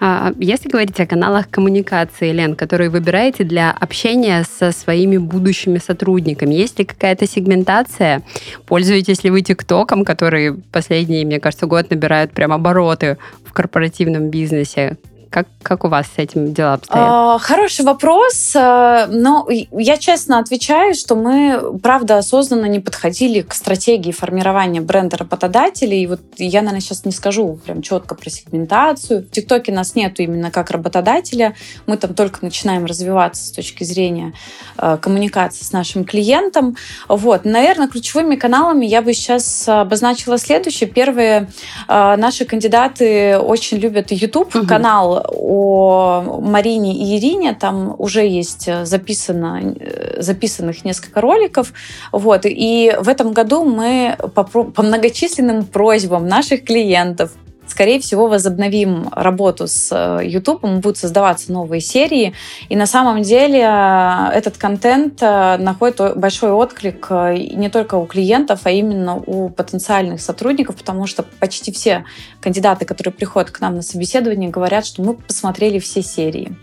А, 0.00 0.32
если 0.38 0.68
говорить 0.68 0.98
о 1.00 1.06
каналах 1.06 1.50
коммуникации, 1.50 2.32
Лен, 2.32 2.54
которые 2.54 2.90
выбираете 2.90 3.44
для 3.44 3.70
общения 3.70 4.44
со 4.44 4.72
своими 4.72 5.16
будущими 5.16 5.78
сотрудниками, 5.78 6.54
есть 6.54 6.78
ли 6.78 6.84
какая-то 6.84 7.26
сегментация? 7.26 8.22
Пользуетесь 8.66 9.24
ли 9.24 9.30
вы 9.30 9.42
ТикТоком, 9.42 10.04
который 10.04 10.54
последний, 10.72 11.24
мне 11.24 11.40
кажется, 11.40 11.66
год 11.66 11.90
набирает 11.90 12.32
прям 12.32 12.52
обороты 12.52 13.18
в 13.44 13.52
корпоративном 13.52 14.30
бизнесе? 14.30 14.96
Как, 15.30 15.46
как 15.62 15.84
у 15.84 15.88
вас 15.88 16.06
с 16.06 16.18
этим 16.18 16.54
дела 16.54 16.74
обстоят? 16.74 17.06
А, 17.06 17.38
хороший 17.38 17.84
вопрос. 17.84 18.54
А, 18.56 19.06
но 19.08 19.46
я 19.50 19.98
честно 19.98 20.38
отвечаю, 20.38 20.94
что 20.94 21.16
мы, 21.16 21.78
правда, 21.82 22.18
осознанно 22.18 22.64
не 22.64 22.80
подходили 22.80 23.42
к 23.42 23.52
стратегии 23.52 24.10
формирования 24.10 24.80
бренда 24.80 25.18
работодателей. 25.18 26.02
И 26.02 26.06
вот 26.06 26.20
я, 26.38 26.60
наверное, 26.62 26.80
сейчас 26.80 27.04
не 27.04 27.12
скажу 27.12 27.60
прям 27.64 27.82
четко 27.82 28.14
про 28.14 28.30
сегментацию. 28.30 29.22
В 29.22 29.30
ТикТоке 29.30 29.70
нас 29.70 29.94
нету 29.94 30.22
именно 30.22 30.50
как 30.50 30.70
работодателя. 30.70 31.54
Мы 31.86 31.98
там 31.98 32.14
только 32.14 32.38
начинаем 32.40 32.86
развиваться 32.86 33.44
с 33.44 33.50
точки 33.50 33.84
зрения 33.84 34.32
а, 34.78 34.96
коммуникации 34.96 35.62
с 35.62 35.72
нашим 35.72 36.06
клиентом. 36.06 36.76
Вот. 37.06 37.44
Наверное, 37.44 37.88
ключевыми 37.88 38.36
каналами 38.36 38.86
я 38.86 39.02
бы 39.02 39.12
сейчас 39.12 39.68
обозначила 39.68 40.38
следующее. 40.38 40.88
Первые 40.88 41.50
наши 41.86 42.44
кандидаты 42.44 43.38
очень 43.38 43.78
любят 43.78 44.10
YouTube-канал 44.10 45.17
о 45.26 46.40
Марине 46.40 46.94
и 46.94 47.18
Ирине. 47.18 47.54
Там 47.54 47.94
уже 47.98 48.26
есть 48.26 48.68
записано, 48.84 49.74
записанных 50.18 50.84
несколько 50.84 51.20
роликов. 51.20 51.72
Вот. 52.12 52.42
И 52.44 52.94
в 53.00 53.08
этом 53.08 53.32
году 53.32 53.64
мы 53.64 54.16
по, 54.34 54.44
по 54.44 54.82
многочисленным 54.82 55.64
просьбам 55.64 56.26
наших 56.26 56.64
клиентов 56.64 57.32
скорее 57.70 58.00
всего, 58.00 58.28
возобновим 58.28 59.08
работу 59.12 59.66
с 59.66 59.90
э, 59.92 60.26
YouTube, 60.26 60.62
будут 60.62 60.96
создаваться 60.96 61.52
новые 61.52 61.80
серии. 61.80 62.34
И 62.68 62.76
на 62.76 62.86
самом 62.86 63.22
деле 63.22 63.60
э, 63.60 64.30
этот 64.34 64.56
контент 64.56 65.22
э, 65.22 65.56
находит 65.58 66.16
большой 66.16 66.50
отклик 66.50 67.10
не 67.10 67.68
только 67.70 67.96
у 67.96 68.06
клиентов, 68.06 68.60
а 68.64 68.70
именно 68.70 69.16
у 69.16 69.48
потенциальных 69.48 70.20
сотрудников, 70.20 70.76
потому 70.76 71.06
что 71.06 71.22
почти 71.22 71.72
все 71.72 72.04
кандидаты, 72.40 72.84
которые 72.84 73.12
приходят 73.12 73.50
к 73.50 73.60
нам 73.60 73.76
на 73.76 73.82
собеседование, 73.82 74.50
говорят, 74.50 74.86
что 74.86 75.02
мы 75.02 75.14
посмотрели 75.14 75.78
все 75.78 76.02
серии. 76.02 76.56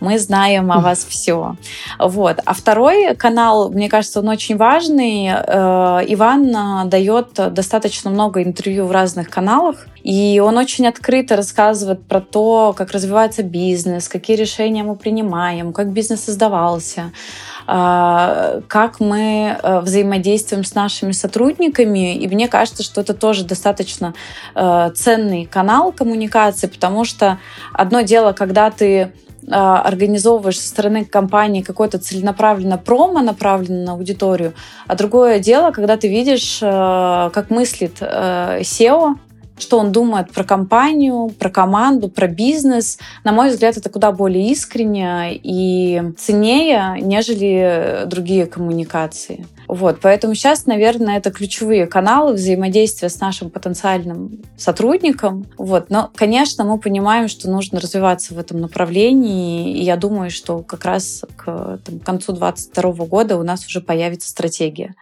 Мы 0.00 0.18
знаем 0.18 0.72
о 0.72 0.80
вас 0.80 1.04
все. 1.04 1.56
Вот. 1.98 2.38
А 2.44 2.54
второй 2.54 3.14
канал, 3.14 3.70
мне 3.70 3.88
кажется, 3.88 4.20
он 4.20 4.28
очень 4.28 4.56
важный. 4.56 5.28
Иван 5.28 6.88
дает 6.88 7.32
достаточно 7.52 8.10
много 8.10 8.42
интервью 8.42 8.86
в 8.86 8.92
разных 8.92 9.28
каналах. 9.28 9.86
И 10.02 10.40
он 10.44 10.56
очень 10.56 10.86
открыто 10.86 11.36
рассказывает 11.36 12.02
про 12.04 12.20
то, 12.20 12.74
как 12.76 12.92
развивается 12.92 13.42
бизнес, 13.42 14.08
какие 14.08 14.36
решения 14.36 14.82
мы 14.82 14.96
принимаем, 14.96 15.72
как 15.72 15.92
бизнес 15.92 16.24
создавался, 16.24 17.12
а, 17.66 18.62
как 18.68 19.00
мы 19.00 19.56
э, 19.62 19.80
взаимодействуем 19.80 20.64
с 20.64 20.74
нашими 20.74 21.12
сотрудниками. 21.12 22.16
И 22.16 22.26
мне 22.28 22.48
кажется, 22.48 22.82
что 22.82 23.00
это 23.00 23.14
тоже 23.14 23.44
достаточно 23.44 24.14
э, 24.54 24.90
ценный 24.94 25.44
канал 25.44 25.92
коммуникации, 25.92 26.66
потому 26.66 27.04
что 27.04 27.38
одно 27.72 28.00
дело, 28.00 28.32
когда 28.32 28.70
ты 28.70 28.86
э, 28.86 29.10
организовываешь 29.50 30.58
со 30.58 30.68
стороны 30.68 31.04
компании 31.04 31.62
какое-то 31.62 31.98
целенаправленно 31.98 32.78
промо, 32.78 33.20
направленное 33.20 33.86
на 33.86 33.92
аудиторию, 33.92 34.54
а 34.86 34.96
другое 34.96 35.38
дело, 35.38 35.70
когда 35.70 35.96
ты 35.96 36.08
видишь, 36.08 36.58
как 36.60 37.50
мыслит 37.50 38.00
SEO, 38.00 39.16
что 39.60 39.78
он 39.78 39.92
думает 39.92 40.30
про 40.30 40.44
компанию, 40.44 41.28
про 41.38 41.50
команду, 41.50 42.08
про 42.08 42.26
бизнес. 42.26 42.98
На 43.24 43.32
мой 43.32 43.50
взгляд, 43.50 43.76
это 43.76 43.88
куда 43.88 44.12
более 44.12 44.48
искренне 44.50 45.34
и 45.34 46.02
ценнее, 46.18 46.96
нежели 47.00 48.04
другие 48.06 48.46
коммуникации. 48.46 49.46
Вот, 49.68 50.00
поэтому 50.02 50.34
сейчас, 50.34 50.66
наверное, 50.66 51.18
это 51.18 51.30
ключевые 51.30 51.86
каналы 51.86 52.32
взаимодействия 52.32 53.08
с 53.08 53.20
нашим 53.20 53.50
потенциальным 53.50 54.42
сотрудником. 54.56 55.46
Вот, 55.56 55.90
но, 55.90 56.10
конечно, 56.12 56.64
мы 56.64 56.78
понимаем, 56.78 57.28
что 57.28 57.48
нужно 57.48 57.78
развиваться 57.78 58.34
в 58.34 58.38
этом 58.40 58.60
направлении, 58.60 59.78
и 59.78 59.84
я 59.84 59.96
думаю, 59.96 60.32
что 60.32 60.62
как 60.62 60.84
раз 60.84 61.24
к 61.36 61.78
там, 61.84 62.00
концу 62.00 62.32
2022 62.32 63.06
года 63.06 63.36
у 63.36 63.44
нас 63.44 63.64
уже 63.64 63.80
появится 63.80 64.28
стратегия. 64.28 64.96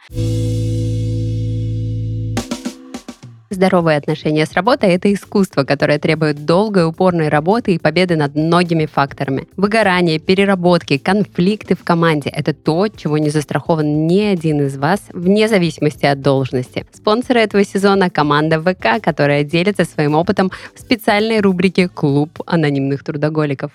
Здоровые 3.59 3.99
отношения 3.99 4.47
с 4.47 4.53
работой– 4.53 4.91
это 4.95 5.13
искусство, 5.13 5.65
которое 5.65 5.99
требует 5.99 6.45
долгой, 6.45 6.87
упорной 6.87 7.29
работы 7.29 7.75
и 7.75 7.79
победы 7.81 8.15
над 8.15 8.37
многими 8.37 8.87
факторами. 8.87 9.49
Выгорание, 9.57 10.21
переработки, 10.21 10.97
конфликты 10.97 11.75
в 11.75 11.83
команде– 11.83 12.31
это 12.33 12.55
то, 12.55 12.87
чего 12.87 13.19
не 13.19 13.31
застрахован 13.31 14.07
ни 14.07 14.21
один 14.21 14.65
из 14.65 14.79
вас, 14.79 15.01
вне 15.13 15.49
зависимости 15.49 16.07
от 16.07 16.21
должности. 16.21 16.87
Спонсоры 16.93 17.41
этого 17.41 17.65
сезона– 17.65 18.11
команда 18.19 18.63
ВК, 18.63 19.03
которая 19.03 19.43
делится 19.43 19.85
своим 19.85 20.15
опытом 20.15 20.53
в 20.73 20.79
специальной 20.79 21.41
рубрике 21.41 21.89
«Клуб 21.89 22.41
анонимных 22.47 23.03
трудоголиков». 23.03 23.73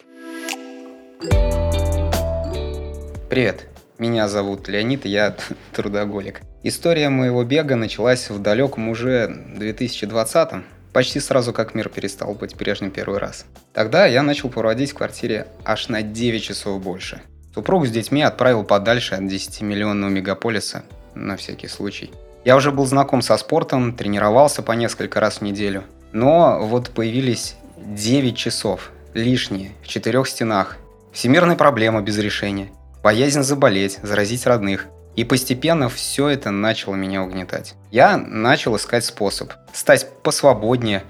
Привет, 3.29 3.67
меня 3.99 4.27
зовут 4.27 4.67
Леонид, 4.67 5.05
я 5.05 5.35
трудоголик. 5.73 6.41
История 6.63 7.09
моего 7.09 7.43
бега 7.43 7.75
началась 7.75 8.29
в 8.29 8.41
далеком 8.41 8.89
уже 8.89 9.27
2020-м, 9.57 10.63
почти 10.93 11.19
сразу 11.19 11.53
как 11.53 11.75
мир 11.75 11.89
перестал 11.89 12.33
быть 12.33 12.55
прежним 12.55 12.91
первый 12.91 13.19
раз. 13.19 13.45
Тогда 13.73 14.05
я 14.05 14.23
начал 14.23 14.49
проводить 14.49 14.91
в 14.91 14.95
квартире 14.95 15.47
аж 15.65 15.89
на 15.89 16.01
9 16.01 16.41
часов 16.41 16.81
больше. 16.81 17.21
Супругу 17.53 17.85
с 17.85 17.91
детьми 17.91 18.23
отправил 18.23 18.63
подальше 18.63 19.15
от 19.15 19.21
10-миллионного 19.21 20.09
мегаполиса, 20.09 20.83
на 21.13 21.37
всякий 21.37 21.67
случай. 21.67 22.11
Я 22.45 22.55
уже 22.55 22.71
был 22.71 22.85
знаком 22.85 23.21
со 23.21 23.37
спортом, 23.37 23.93
тренировался 23.93 24.61
по 24.63 24.71
несколько 24.73 25.19
раз 25.19 25.37
в 25.37 25.41
неделю. 25.43 25.83
Но 26.11 26.59
вот 26.61 26.89
появились 26.89 27.55
9 27.77 28.35
часов, 28.35 28.91
лишние, 29.13 29.71
в 29.81 29.87
четырех 29.87 30.27
стенах. 30.27 30.77
Всемирная 31.11 31.55
проблема 31.55 32.01
без 32.01 32.17
решения. 32.17 32.69
Боязнь 33.03 33.43
заболеть, 33.43 33.99
заразить 34.01 34.47
родных– 34.47 34.87
и 35.15 35.23
постепенно 35.23 35.89
все 35.89 36.29
это 36.29 36.51
начало 36.51 36.95
меня 36.95 37.23
угнетать. 37.23 37.75
Я 37.91 38.17
начал 38.17 38.75
искать 38.75 39.05
способ 39.05 39.53
стать 39.71 40.07
посвободнее, 40.23 41.03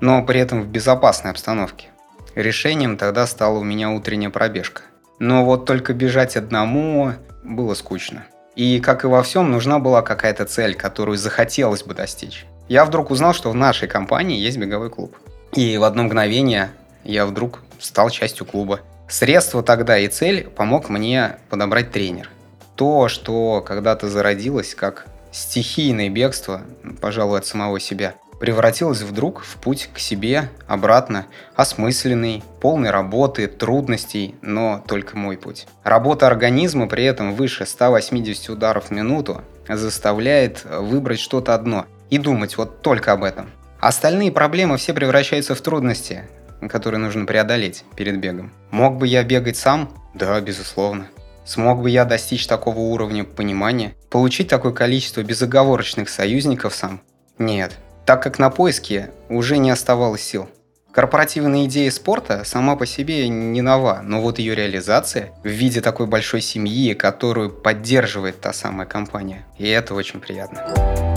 но 0.00 0.22
при 0.24 0.40
этом 0.40 0.62
в 0.62 0.68
безопасной 0.68 1.30
обстановке. 1.30 1.88
Решением 2.34 2.98
тогда 2.98 3.26
стала 3.26 3.58
у 3.58 3.64
меня 3.64 3.90
утренняя 3.90 4.30
пробежка. 4.30 4.82
Но 5.18 5.44
вот 5.44 5.64
только 5.64 5.94
бежать 5.94 6.36
одному 6.36 7.14
было 7.42 7.72
скучно. 7.72 8.26
И, 8.54 8.80
как 8.80 9.04
и 9.04 9.06
во 9.06 9.22
всем, 9.22 9.50
нужна 9.50 9.78
была 9.78 10.02
какая-то 10.02 10.44
цель, 10.44 10.74
которую 10.74 11.16
захотелось 11.16 11.82
бы 11.82 11.94
достичь. 11.94 12.46
Я 12.68 12.84
вдруг 12.84 13.10
узнал, 13.10 13.32
что 13.32 13.50
в 13.50 13.54
нашей 13.54 13.88
компании 13.88 14.38
есть 14.38 14.58
беговой 14.58 14.90
клуб. 14.90 15.16
И 15.54 15.78
в 15.78 15.84
одно 15.84 16.02
мгновение 16.02 16.70
я 17.04 17.24
вдруг 17.24 17.62
стал 17.78 18.10
частью 18.10 18.44
клуба. 18.44 18.80
Средство 19.08 19.62
тогда 19.62 19.98
и 19.98 20.08
цель 20.08 20.44
помог 20.48 20.88
мне 20.88 21.36
подобрать 21.48 21.92
тренер. 21.92 22.28
То, 22.74 23.08
что 23.08 23.62
когда-то 23.66 24.08
зародилось 24.08 24.74
как 24.74 25.06
стихийное 25.30 26.08
бегство, 26.10 26.62
пожалуй, 27.00 27.38
от 27.38 27.46
самого 27.46 27.78
себя, 27.78 28.14
превратилось 28.40 29.02
вдруг 29.02 29.42
в 29.42 29.56
путь 29.56 29.88
к 29.94 29.98
себе 29.98 30.50
обратно, 30.66 31.26
осмысленный, 31.54 32.42
полный 32.60 32.90
работы, 32.90 33.46
трудностей, 33.46 34.34
но 34.42 34.82
только 34.86 35.16
мой 35.16 35.36
путь. 35.36 35.66
Работа 35.84 36.26
организма 36.26 36.88
при 36.88 37.04
этом 37.04 37.34
выше 37.34 37.64
180 37.64 38.50
ударов 38.50 38.86
в 38.86 38.90
минуту 38.90 39.42
заставляет 39.68 40.64
выбрать 40.64 41.20
что-то 41.20 41.54
одно 41.54 41.86
и 42.10 42.18
думать 42.18 42.56
вот 42.56 42.82
только 42.82 43.12
об 43.12 43.24
этом. 43.24 43.50
Остальные 43.80 44.32
проблемы 44.32 44.78
все 44.78 44.94
превращаются 44.94 45.54
в 45.54 45.60
трудности, 45.60 46.24
которые 46.68 46.98
нужно 46.98 47.24
преодолеть 47.24 47.84
перед 47.96 48.18
бегом. 48.18 48.52
Мог 48.70 48.96
бы 48.96 49.06
я 49.06 49.22
бегать 49.22 49.56
сам? 49.56 49.90
Да, 50.14 50.40
безусловно. 50.40 51.08
Смог 51.44 51.80
бы 51.80 51.90
я 51.90 52.04
достичь 52.04 52.46
такого 52.46 52.78
уровня 52.78 53.24
понимания, 53.24 53.94
получить 54.10 54.48
такое 54.48 54.72
количество 54.72 55.22
безоговорочных 55.22 56.08
союзников 56.08 56.74
сам? 56.74 57.00
Нет, 57.38 57.76
так 58.04 58.22
как 58.22 58.38
на 58.38 58.50
поиске 58.50 59.10
уже 59.28 59.58
не 59.58 59.70
оставалось 59.70 60.22
сил. 60.22 60.48
Корпоративная 60.96 61.66
идея 61.66 61.90
спорта 61.90 62.42
сама 62.44 62.74
по 62.74 62.86
себе 62.86 63.28
не 63.28 63.60
нова, 63.60 64.00
но 64.02 64.22
вот 64.22 64.38
ее 64.38 64.54
реализация 64.54 65.30
в 65.44 65.48
виде 65.48 65.82
такой 65.82 66.06
большой 66.06 66.40
семьи, 66.40 66.94
которую 66.94 67.50
поддерживает 67.50 68.40
та 68.40 68.54
самая 68.54 68.86
компания, 68.86 69.44
и 69.58 69.68
это 69.68 69.94
очень 69.94 70.20
приятно. 70.20 71.15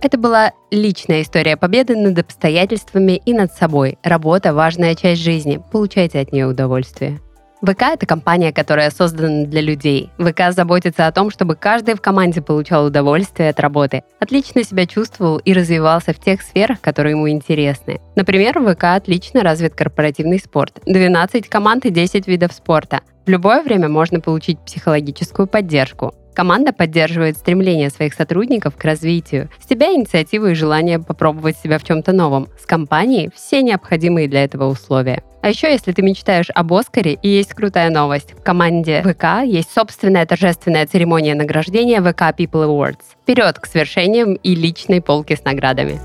Это 0.00 0.16
была 0.16 0.52
личная 0.70 1.22
история 1.22 1.56
победы 1.56 1.96
над 1.96 2.18
обстоятельствами 2.18 3.20
и 3.24 3.32
над 3.32 3.52
собой. 3.52 3.98
Работа– 4.04 4.52
важная 4.54 4.94
часть 4.94 5.22
жизни. 5.22 5.60
Получайте 5.72 6.20
от 6.20 6.32
нее 6.32 6.46
удовольствие. 6.46 7.20
ВК— 7.60 7.82
это 7.94 8.06
компания, 8.06 8.52
которая 8.52 8.90
создана 8.90 9.44
для 9.44 9.60
людей. 9.60 10.10
ВК 10.16 10.52
заботится 10.52 11.08
о 11.08 11.12
том, 11.12 11.30
чтобы 11.30 11.56
каждый 11.56 11.96
в 11.96 12.00
команде 12.00 12.40
получал 12.40 12.86
удовольствие 12.86 13.50
от 13.50 13.58
работы, 13.58 14.04
отлично 14.20 14.62
себя 14.62 14.86
чувствовал 14.86 15.38
и 15.38 15.52
развивался 15.52 16.12
в 16.12 16.20
тех 16.20 16.42
сферах, 16.42 16.80
которые 16.80 17.16
ему 17.16 17.28
интересны. 17.28 18.00
Например, 18.14 18.60
в 18.60 18.72
ВК 18.72 18.84
отлично 18.84 19.42
развит 19.42 19.74
корпоративный 19.74 20.38
спорт. 20.38 20.80
12 20.86 21.48
команд 21.48 21.84
и 21.86 21.90
10 21.90 22.28
видов 22.28 22.52
спорта. 22.52 23.00
В 23.26 23.30
любое 23.30 23.62
время 23.62 23.88
можно 23.88 24.20
получить 24.20 24.60
психологическую 24.60 25.48
поддержку. 25.48 26.14
Команда 26.38 26.72
поддерживает 26.72 27.36
стремление 27.36 27.90
своих 27.90 28.14
сотрудников 28.14 28.76
к 28.76 28.84
развитию. 28.84 29.50
С 29.60 29.66
тебя 29.66 29.92
инициатива 29.92 30.52
и 30.52 30.54
желание 30.54 31.00
попробовать 31.00 31.56
себя 31.58 31.80
в 31.80 31.82
чем-то 31.82 32.12
новом. 32.12 32.46
С 32.62 32.64
компанией 32.64 33.28
все 33.34 33.60
необходимые 33.60 34.28
для 34.28 34.44
этого 34.44 34.66
условия. 34.66 35.24
А 35.42 35.48
еще, 35.48 35.68
если 35.68 35.90
ты 35.90 36.00
мечтаешь 36.00 36.46
об 36.54 36.72
Оскаре, 36.72 37.14
и 37.14 37.28
есть 37.28 37.54
крутая 37.54 37.90
новость. 37.90 38.34
В 38.34 38.42
команде 38.44 39.02
ВК 39.02 39.44
есть 39.44 39.72
собственная 39.72 40.26
торжественная 40.26 40.86
церемония 40.86 41.34
награждения 41.34 42.00
ВК 42.00 42.38
People 42.38 42.68
Awards. 42.68 43.02
Вперед 43.20 43.58
к 43.58 43.66
свершениям 43.66 44.34
и 44.34 44.54
личной 44.54 45.02
полке 45.02 45.34
с 45.34 45.42
наградами. 45.42 45.98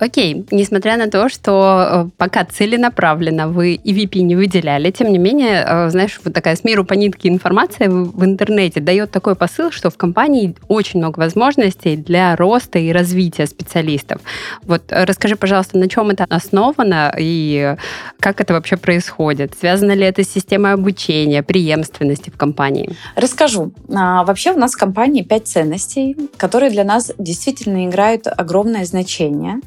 Окей, 0.00 0.46
несмотря 0.52 0.96
на 0.96 1.10
то, 1.10 1.28
что 1.28 2.06
э, 2.06 2.10
пока 2.16 2.44
целенаправленно 2.44 3.48
вы 3.48 3.74
EVP 3.74 4.20
не 4.20 4.36
выделяли, 4.36 4.90
тем 4.92 5.08
не 5.12 5.18
менее, 5.18 5.64
э, 5.66 5.90
знаешь, 5.90 6.20
вот 6.24 6.34
такая 6.34 6.54
с 6.54 6.62
миру 6.62 6.84
по 6.84 6.94
нитке 6.94 7.28
информация 7.28 7.90
в 7.90 8.24
интернете 8.24 8.80
дает 8.80 9.10
такой 9.10 9.34
посыл, 9.34 9.72
что 9.72 9.90
в 9.90 9.96
компании 9.96 10.54
очень 10.68 11.00
много 11.00 11.18
возможностей 11.18 11.96
для 11.96 12.36
роста 12.36 12.78
и 12.78 12.92
развития 12.92 13.46
специалистов. 13.46 14.20
Вот 14.62 14.82
э, 14.90 15.04
расскажи, 15.04 15.34
пожалуйста, 15.34 15.78
на 15.78 15.88
чем 15.88 16.10
это 16.10 16.26
основано 16.28 17.12
и 17.18 17.76
как 18.20 18.40
это 18.40 18.54
вообще 18.54 18.76
происходит? 18.76 19.54
Связано 19.58 19.92
ли 19.92 20.04
это 20.04 20.22
с 20.22 20.28
системой 20.28 20.74
обучения, 20.74 21.42
преемственности 21.42 22.30
в 22.30 22.36
компании? 22.36 22.90
Расскажу. 23.16 23.72
А, 23.92 24.22
вообще 24.24 24.52
у 24.52 24.58
нас 24.58 24.74
в 24.74 24.78
компании 24.78 25.22
пять 25.22 25.48
ценностей, 25.48 26.16
которые 26.36 26.70
для 26.70 26.84
нас 26.84 27.10
действительно 27.18 27.86
играют 27.86 28.26
огромное 28.26 28.84
значение. 28.84 29.60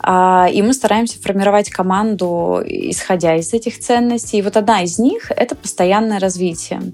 А, 0.00 0.48
и 0.52 0.60
мы 0.62 0.74
стараемся 0.74 1.20
формировать 1.20 1.70
команду, 1.70 2.62
исходя 2.64 3.36
из 3.36 3.52
этих 3.54 3.78
ценностей. 3.78 4.38
И 4.38 4.42
вот 4.42 4.56
одна 4.56 4.82
из 4.82 4.98
них— 4.98 5.30
это 5.36 5.54
постоянное 5.54 6.20
развитие. 6.20 6.92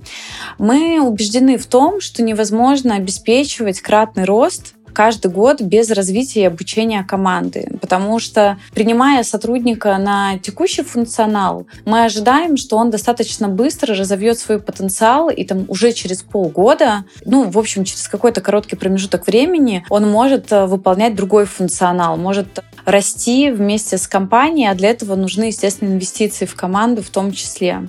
Мы 0.59 1.01
убеждены 1.01 1.59
в 1.59 1.67
том, 1.67 2.01
что 2.01 2.23
невозможно 2.23 2.95
обеспечивать 2.95 3.81
кратный 3.81 4.25
рост 4.25 4.75
каждый 4.93 5.31
год 5.31 5.61
без 5.61 5.91
развития 5.91 6.43
и 6.43 6.45
обучения 6.45 7.05
команды. 7.05 7.69
Потому 7.81 8.19
что, 8.19 8.59
принимая 8.73 9.23
сотрудника 9.23 9.97
на 9.99 10.39
текущий 10.39 10.83
функционал, 10.83 11.67
мы 11.85 12.05
ожидаем, 12.05 12.57
что 12.57 12.77
он 12.77 12.91
достаточно 12.91 13.49
быстро 13.49 13.95
разовьет 13.95 14.39
свой 14.39 14.61
потенциал, 14.61 15.31
и 15.31 15.45
там 15.45 15.65
уже 15.69 15.93
через 15.93 16.23
полгода, 16.23 17.05
ну, 17.25 17.49
в 17.51 17.59
общем, 17.59 17.85
через 17.85 18.09
какой-то 18.09 18.41
короткий 18.41 18.77
промежуток 18.77 19.27
времени 19.27 19.85
он 19.89 20.11
может 20.11 20.53
э, 20.53 20.67
выполнять 20.67 21.15
другой 21.15 21.47
функционал, 21.47 22.17
может 22.17 22.61
расти 22.85 23.51
вместе 23.51 23.99
с 23.99 24.07
компанией, 24.07 24.69
а 24.69 24.75
для 24.75 24.91
этого 24.91 25.15
нужны, 25.15 25.45
естественно, 25.45 25.91
инвестиции 25.91 26.47
в 26.47 26.55
команду 26.55 27.03
в 27.03 27.11
том 27.11 27.33
числе. 27.33 27.89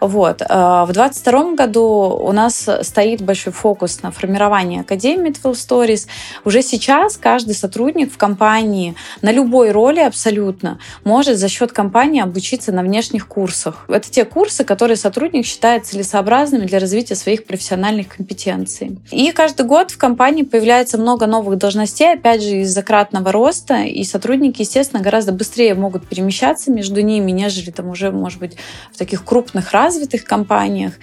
Вот. 0.00 0.42
Э, 0.42 0.84
в 0.86 0.92
2022 0.92 1.54
году 1.54 1.82
у 2.20 2.32
нас 2.32 2.68
стоит 2.82 3.22
большой 3.22 3.52
фокус 3.52 4.02
на 4.02 4.10
формировании 4.10 4.80
Академии 4.80 5.32
Twelve 5.32 5.54
Stories. 5.54 6.06
Уже 6.44 6.62
сейчас 6.62 7.16
каждый 7.16 7.54
сотрудник 7.54 8.12
в 8.12 8.16
компании 8.16 8.94
на 9.22 9.32
любой 9.32 9.70
роли 9.70 10.00
абсолютно 10.00 10.78
может 11.04 11.38
за 11.38 11.48
счет 11.48 11.72
компании 11.72 12.22
обучиться 12.22 12.72
на 12.72 12.82
внешних 12.82 13.28
курсах. 13.28 13.84
Это 13.88 14.10
те 14.10 14.24
курсы, 14.24 14.64
которые 14.64 14.96
сотрудник 14.96 15.46
считает 15.46 15.86
целесообразными 15.86 16.66
для 16.66 16.78
развития 16.78 17.14
своих 17.14 17.44
профессиональных 17.44 18.08
компетенций. 18.08 18.98
И 19.10 19.30
каждый 19.32 19.66
год 19.66 19.90
в 19.90 19.98
компании 19.98 20.42
появляется 20.42 20.98
много 20.98 21.26
новых 21.26 21.58
должностей, 21.58 22.14
опять 22.14 22.42
же, 22.42 22.60
из-за 22.62 22.82
кратного 22.82 23.32
роста, 23.32 23.82
и 23.82 24.04
сотрудники, 24.04 24.62
естественно, 24.62 25.02
гораздо 25.02 25.32
быстрее 25.32 25.74
могут 25.74 26.08
перемещаться 26.08 26.70
между 26.70 27.00
ними, 27.00 27.30
нежели 27.30 27.70
там 27.70 27.88
уже, 27.88 28.10
может 28.10 28.38
быть, 28.38 28.56
в 28.92 28.98
таких 28.98 29.24
крупных 29.24 29.72
развитых 29.72 30.24
компаниях. 30.24 30.94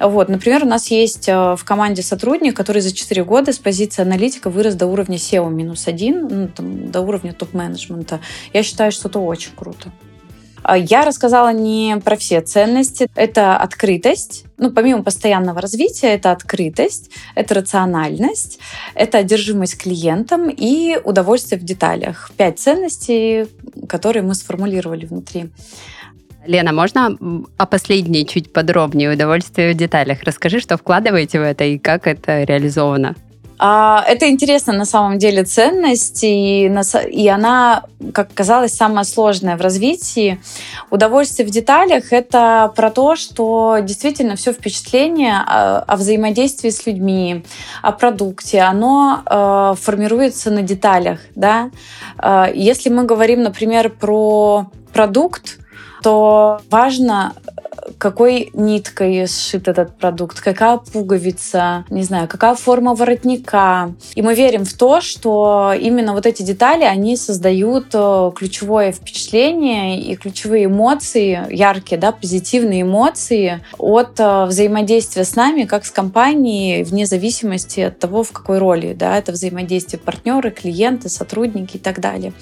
Вот, 0.00 0.28
например, 0.28 0.64
у 0.64 0.66
нас 0.66 0.90
есть 0.90 1.28
э, 1.28 1.56
в 1.56 1.64
команде 1.64 2.02
сотрудник, 2.02 2.56
который 2.56 2.82
за 2.82 2.92
4 2.92 3.24
года 3.24 3.52
с 3.52 3.58
позиции 3.58 4.02
аналитика 4.02 4.50
вырос 4.50 4.74
до 4.74 4.83
до 4.84 4.88
уровня 4.88 5.16
SEO 5.16 5.50
минус 5.50 5.88
один, 5.88 6.28
ну, 6.28 6.48
до 6.58 7.00
уровня 7.00 7.32
топ-менеджмента. 7.32 8.20
Я 8.52 8.62
считаю, 8.62 8.92
что 8.92 9.08
это 9.08 9.18
очень 9.18 9.52
круто. 9.56 9.90
А 10.62 10.76
я 10.76 11.04
рассказала 11.04 11.52
не 11.52 11.96
про 12.04 12.16
все 12.16 12.40
ценности. 12.42 13.08
Это 13.14 13.56
открытость. 13.56 14.44
Ну, 14.58 14.70
помимо 14.70 15.02
постоянного 15.02 15.60
развития, 15.60 16.08
это 16.14 16.32
открытость, 16.32 17.10
это 17.34 17.54
рациональность, 17.54 18.58
это 18.94 19.18
одержимость 19.18 19.78
клиентом 19.82 20.50
и 20.50 20.98
удовольствие 21.02 21.58
в 21.60 21.64
деталях. 21.64 22.30
Пять 22.36 22.58
ценностей, 22.58 23.46
которые 23.88 24.22
мы 24.22 24.34
сформулировали 24.34 25.06
внутри. 25.06 25.50
Лена, 26.46 26.72
можно 26.72 27.16
о 27.56 27.66
последней 27.66 28.26
чуть 28.26 28.52
подробнее 28.52 29.12
удовольствие 29.12 29.72
в 29.72 29.76
деталях? 29.76 30.22
Расскажи, 30.24 30.60
что 30.60 30.76
вкладываете 30.76 31.40
в 31.40 31.42
это 31.42 31.64
и 31.64 31.78
как 31.78 32.06
это 32.06 32.42
реализовано. 32.44 33.14
А, 33.58 34.04
это 34.06 34.28
интересно 34.28 34.72
на 34.72 34.84
самом 34.84 35.18
деле 35.18 35.44
ценность, 35.44 36.24
и, 36.24 36.70
и 37.10 37.28
она, 37.28 37.84
как 38.12 38.32
казалось, 38.34 38.74
самая 38.74 39.04
сложная 39.04 39.56
в 39.56 39.60
развитии. 39.60 40.40
Удовольствие 40.90 41.46
в 41.46 41.50
деталях— 41.50 42.04
это 42.12 42.72
про 42.74 42.90
то, 42.90 43.16
что 43.16 43.78
действительно 43.80 44.36
все 44.36 44.52
впечатление 44.52 45.36
о, 45.36 45.78
о 45.80 45.96
взаимодействии 45.96 46.70
с 46.70 46.86
людьми, 46.86 47.44
о 47.82 47.92
продукте, 47.92 48.60
оно 48.60 49.22
э, 49.24 49.74
формируется 49.80 50.50
на 50.50 50.62
деталях. 50.62 51.20
Да? 51.34 51.70
Э, 52.18 52.46
если 52.54 52.88
мы 52.90 53.04
говорим, 53.04 53.42
например, 53.42 53.90
про 53.90 54.66
продукт, 54.92 55.58
то 56.02 56.60
важно 56.70 57.32
какой 57.98 58.50
ниткой 58.54 59.26
сшит 59.26 59.68
этот 59.68 59.96
продукт, 59.96 60.40
какая 60.40 60.78
пуговица, 60.78 61.84
не 61.90 62.02
знаю, 62.02 62.28
какая 62.28 62.54
форма 62.54 62.94
воротника. 62.94 63.94
И 64.14 64.22
мы 64.22 64.34
верим 64.34 64.64
в 64.64 64.72
то, 64.74 65.00
что 65.00 65.72
именно 65.78 66.12
вот 66.12 66.26
эти 66.26 66.42
детали, 66.42 66.84
они 66.84 67.16
создают 67.16 67.88
э, 67.92 68.32
ключевое 68.34 68.92
впечатление 68.92 70.00
и 70.00 70.16
ключевые 70.16 70.66
эмоции, 70.66 71.46
яркие, 71.50 72.00
да, 72.00 72.12
позитивные 72.12 72.82
эмоции 72.82 73.60
от 73.78 74.18
э, 74.18 74.44
взаимодействия 74.46 75.24
с 75.24 75.36
нами, 75.36 75.64
как 75.64 75.84
с 75.84 75.90
компанией, 75.90 76.82
вне 76.84 77.06
зависимости 77.06 77.80
от 77.80 77.98
того, 77.98 78.22
в 78.22 78.32
какой 78.32 78.58
роли, 78.58 78.94
да, 78.94 79.16
это 79.18 79.32
взаимодействие 79.32 80.00
партнеры, 80.00 80.50
клиенты, 80.50 81.08
сотрудники 81.08 81.76
и 81.76 81.80
так 81.80 82.00
далее. 82.00 82.32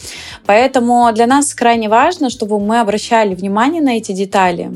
Поэтому 0.47 1.11
для 1.13 1.27
нас 1.27 1.55
крайне 1.55 1.89
важно, 1.89 2.31
чтобы 2.31 2.61
мы 2.61 2.81
обращали 2.81 3.35
внимание 3.35 3.83
на 3.83 3.97
эти 3.97 4.13
детали, 4.13 4.73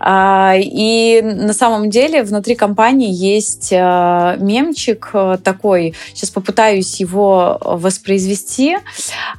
и 0.00 1.20
на 1.22 1.52
самом 1.52 1.90
деле 1.90 2.22
внутри 2.22 2.54
компании 2.54 3.12
есть 3.12 3.68
э, 3.72 4.36
мемчик 4.38 5.10
э, 5.12 5.38
такой, 5.42 5.94
сейчас 6.14 6.30
попытаюсь 6.30 7.00
его 7.00 7.58
воспроизвести. 7.60 8.78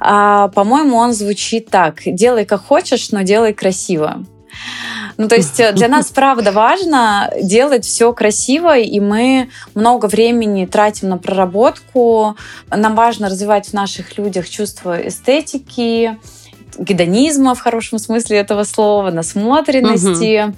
А, 0.00 0.48
по-моему, 0.48 0.96
он 0.96 1.12
звучит 1.12 1.68
так. 1.70 2.00
Делай 2.04 2.44
как 2.44 2.64
хочешь, 2.64 3.10
но 3.10 3.22
делай 3.22 3.52
красиво. 3.52 4.24
Ну, 5.16 5.28
то 5.28 5.36
есть 5.36 5.60
э, 5.60 5.72
для 5.72 5.88
нас, 5.88 6.10
правда, 6.14 6.52
важно 6.52 7.30
делать 7.40 7.84
все 7.84 8.12
красиво, 8.12 8.78
и 8.78 9.00
мы 9.00 9.50
много 9.74 10.06
времени 10.06 10.66
тратим 10.66 11.08
на 11.08 11.18
проработку. 11.18 12.36
Нам 12.70 12.94
важно 12.94 13.28
развивать 13.28 13.68
в 13.68 13.72
наших 13.72 14.18
людях 14.18 14.48
чувство 14.48 15.06
эстетики, 15.06 16.18
гедонизма 16.78 17.54
в 17.54 17.60
хорошем 17.60 17.98
смысле 17.98 18.38
этого 18.38 18.64
слова, 18.64 19.10
насмотренности. 19.10 20.52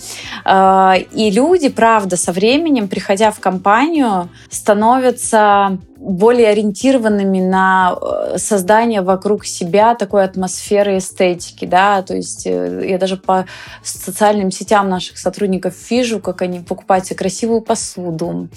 Угу. 0.45 1.17
И 1.17 1.31
люди, 1.31 1.69
правда, 1.69 2.17
со 2.17 2.33
временем, 2.33 2.89
приходя 2.89 3.31
в 3.31 3.41
компанию, 3.41 4.29
становятся 4.51 5.79
более 5.97 6.49
ориентированными 6.49 7.41
на 7.41 7.97
э, 8.01 8.39
создание 8.39 9.01
вокруг 9.01 9.47
себя 9.47 9.95
такой 9.95 10.25
атмосферы 10.25 10.99
эстетики, 10.99 11.65
да, 11.65 12.03
то 12.03 12.15
есть 12.15 12.47
э, 12.47 12.87
я 12.89 12.99
даже 12.99 13.17
по 13.17 13.47
социальным 13.83 14.51
сетям 14.51 14.89
наших 14.89 15.19
сотрудников 15.19 15.75
вижу, 15.91 16.21
как 16.21 16.43
они 16.43 16.61
покупают 16.61 17.07
себе 17.07 17.17
красивую 17.17 17.63
посуду, 17.63 18.49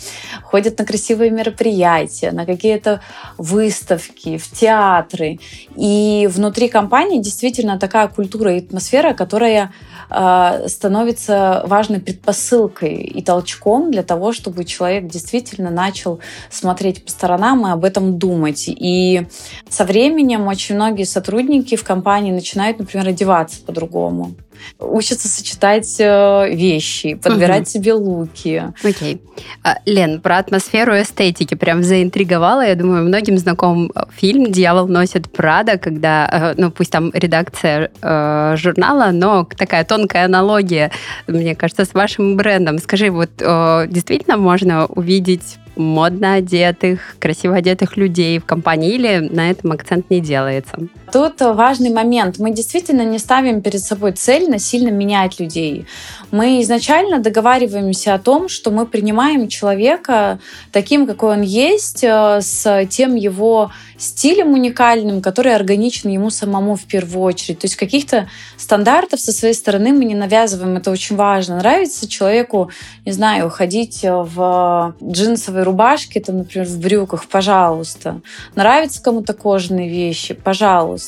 ходят 0.43 0.78
на 0.78 0.86
красивые 0.86 1.32
мероприятия, 1.32 2.32
на 2.32 2.45
какие-то 2.45 3.02
выставки, 3.38 4.38
в 4.38 4.49
театры. 4.52 5.39
И 5.75 6.28
внутри 6.32 6.67
компании 6.67 7.21
действительно 7.21 7.80
такая 7.80 8.08
культура 8.10 8.54
и 8.54 8.60
атмосфера, 8.60 9.13
которая 9.13 9.71
становится 10.10 11.63
важной 11.65 12.00
предпосылкой 12.00 12.95
и 12.95 13.24
толчком 13.24 13.91
для 13.91 14.04
того, 14.04 14.34
чтобы 14.34 14.65
человек 14.65 15.08
действительно 15.08 15.69
начал 15.69 16.19
смотреть 16.50 17.06
по 17.06 17.12
сторонам 17.12 17.30
сторонам 17.30 17.67
и 17.67 17.72
об 17.72 17.86
этом 17.86 18.17
думать. 18.17 18.65
И 18.67 19.28
со 19.69 19.86
временем 19.86 20.48
очень 20.48 20.76
многие 20.76 21.04
сотрудники 21.04 21.76
в 21.76 21.84
компании 21.84 22.32
начинают, 22.32 22.80
например, 22.80 23.08
одеваться 23.08 23.62
по-другому 23.65 24.34
учатся 24.80 25.28
сочетать 25.28 25.95
э, 26.00 26.50
вещи, 26.54 27.15
подбирать 27.15 27.63
угу. 27.63 27.69
себе 27.69 27.93
луки. 27.93 28.63
Окей. 28.84 29.22
А, 29.63 29.78
Лен, 29.86 30.22
про 30.22 30.38
атмосферу 30.38 30.93
эстетики 30.93 31.56
прям 31.56 31.84
заинтриговала. 31.84 32.65
Я 32.65 32.76
думаю, 32.76 33.06
многим 33.06 33.38
знаком 33.38 33.91
э, 33.93 34.04
фильм 34.15 34.52
«Дьявол 34.52 34.88
носит 34.88 35.32
Прада», 35.32 35.78
когда, 35.78 36.30
э, 36.32 36.62
ну, 36.62 36.72
пусть 36.72 36.91
там 36.91 37.12
редакция 37.13 37.91
э, 38.02 38.56
журнала, 38.58 39.12
но 39.12 39.48
такая 39.58 39.84
тонкая 39.84 40.26
аналогия, 40.26 40.91
мне 41.28 41.56
кажется, 41.56 41.86
с 41.86 41.93
вашим 41.93 42.38
брендом. 42.38 42.80
Скажи, 42.80 43.10
вот 43.10 43.30
э, 43.39 43.88
действительно 43.89 44.38
можно 44.38 44.86
увидеть 44.86 45.58
модно 45.80 46.36
одетых, 46.36 47.15
красиво 47.19 47.56
одетых 47.56 47.98
людей 47.98 48.38
в 48.39 48.45
компании 48.45 48.93
или 48.93 49.30
на 49.32 49.50
этом 49.50 49.72
акцент 49.72 50.10
не 50.10 50.19
делается? 50.19 50.78
Тут 51.12 51.41
важный 51.41 51.89
момент. 51.89 52.39
Мы 52.39 52.52
действительно 52.52 53.04
не 53.04 53.19
ставим 53.19 53.62
перед 53.62 53.82
собой 53.82 54.12
цель 54.12 54.50
насильно 54.50 54.89
менять 54.89 55.39
людей. 55.39 55.86
Мы 56.32 56.62
изначально 56.62 57.19
договариваемся 57.19 58.13
о 58.13 58.19
том, 58.19 58.50
что 58.50 58.69
мы 58.69 58.86
принимаем 58.86 59.48
человека 59.48 60.39
таким, 60.72 61.08
какой 61.08 61.34
он 61.34 61.41
есть, 61.41 62.04
э, 62.04 62.41
с 62.41 62.86
тем 62.86 63.15
его 63.15 63.72
стилем 63.98 64.54
уникальным, 64.54 65.22
который 65.22 65.56
органичен 65.56 66.10
ему 66.10 66.30
самому 66.30 66.76
в 66.76 66.84
первую 66.84 67.24
очередь. 67.24 67.60
То 67.60 67.65
есть 67.65 67.76
каких-то 67.76 68.30
стандартов 68.58 69.19
со 69.19 69.32
своей 69.32 69.54
стороны 69.54 69.91
мы 69.91 70.06
не 70.06 70.15
навязываем. 70.15 70.78
Это 70.78 70.91
очень 70.91 71.15
важно. 71.15 71.58
Нравится 71.58 72.08
человеку, 72.08 72.69
не 73.06 73.12
знаю, 73.12 73.50
ходить 73.50 74.02
в 74.04 74.95
джинсовой 75.04 75.63
рубашке, 75.63 76.19
там, 76.19 76.38
например, 76.38 76.67
в 76.67 76.80
брюках, 76.80 77.26
пожалуйста. 77.26 78.22
Нравится 78.56 79.02
кому-то 79.02 79.34
кожаные 79.34 79.89
вещи, 79.89 80.34
пожалуйста. 80.34 80.98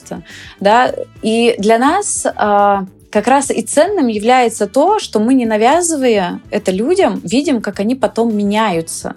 Да? 0.60 0.93
И 1.21 1.56
для 1.58 1.77
нас 1.77 2.25
а, 2.36 2.86
как 3.12 3.27
раз 3.27 3.51
и 3.51 3.62
ценным 3.62 4.08
является 4.08 4.67
то, 4.67 4.99
что 4.99 5.19
мы, 5.19 5.34
не 5.34 5.45
навязывая 5.45 6.39
это 6.49 6.71
людям, 6.71 7.21
видим, 7.23 7.62
как 7.62 7.80
они 7.80 7.95
потом 7.95 8.36
меняются 8.36 9.15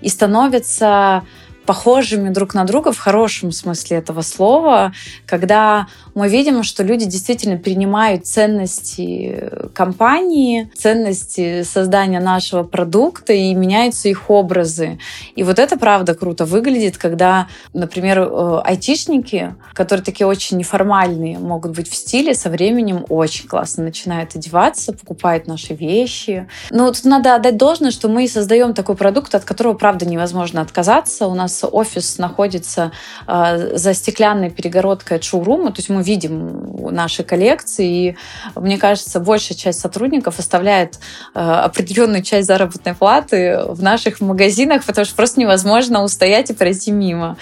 и 0.00 0.08
становятся 0.08 1.24
похожими 1.66 2.30
друг 2.30 2.54
на 2.54 2.64
друга 2.64 2.90
в 2.90 2.98
хорошем 2.98 3.52
смысле 3.52 3.98
этого 3.98 4.22
слова, 4.22 4.92
когда 5.26 5.86
мы 6.14 6.28
видим, 6.28 6.62
что 6.62 6.82
люди 6.82 7.06
действительно 7.06 7.56
принимают 7.56 8.26
ценности 8.26 9.50
компании, 9.74 10.70
ценности 10.76 11.62
создания 11.62 12.20
нашего 12.20 12.62
продукта 12.62 13.32
и 13.32 13.54
меняются 13.54 14.08
их 14.08 14.30
образы. 14.30 14.98
И 15.36 15.42
вот 15.42 15.58
это 15.58 15.78
правда 15.78 16.14
круто 16.14 16.44
выглядит, 16.44 16.98
когда, 16.98 17.48
например, 17.72 18.20
э, 18.20 18.60
айтишники, 18.64 19.54
которые 19.74 20.04
такие 20.04 20.26
очень 20.26 20.58
неформальные, 20.58 21.38
могут 21.38 21.72
быть 21.72 21.88
в 21.88 21.94
стиле, 21.94 22.34
со 22.34 22.50
временем 22.50 23.04
очень 23.08 23.48
классно 23.48 23.84
начинают 23.84 24.34
одеваться, 24.34 24.92
покупают 24.92 25.46
наши 25.46 25.74
вещи. 25.74 26.48
Но 26.70 26.90
тут 26.92 27.04
надо 27.04 27.34
отдать 27.34 27.56
должное, 27.56 27.90
что 27.90 28.08
мы 28.08 28.28
создаем 28.28 28.74
такой 28.74 28.96
продукт, 28.96 29.34
от 29.34 29.44
которого, 29.44 29.74
правда, 29.74 30.06
невозможно 30.06 30.60
отказаться. 30.60 31.26
У 31.26 31.34
нас 31.34 31.64
офис 31.70 32.18
находится 32.18 32.92
э, 33.26 33.76
за 33.76 33.94
стеклянной 33.94 34.50
перегородкой 34.50 35.18
от 35.18 35.24
шоурума, 35.24 35.70
то 35.72 35.78
есть 35.78 35.88
мы 35.88 35.99
видим 36.02 36.92
наши 36.92 37.22
коллекции, 37.22 37.86
и 37.90 38.16
мне 38.54 38.78
кажется, 38.78 39.20
большая 39.20 39.56
часть 39.56 39.80
сотрудников 39.80 40.38
оставляет 40.38 40.98
э, 41.34 41.40
определенную 41.40 42.22
часть 42.22 42.46
заработной 42.46 42.94
платы 42.94 43.60
в 43.66 43.82
наших 43.82 44.20
магазинах, 44.20 44.84
потому 44.84 45.04
что 45.04 45.14
просто 45.14 45.40
невозможно 45.40 46.02
устоять 46.02 46.50
и 46.50 46.54
пройти 46.54 46.90
мимо. 46.90 47.36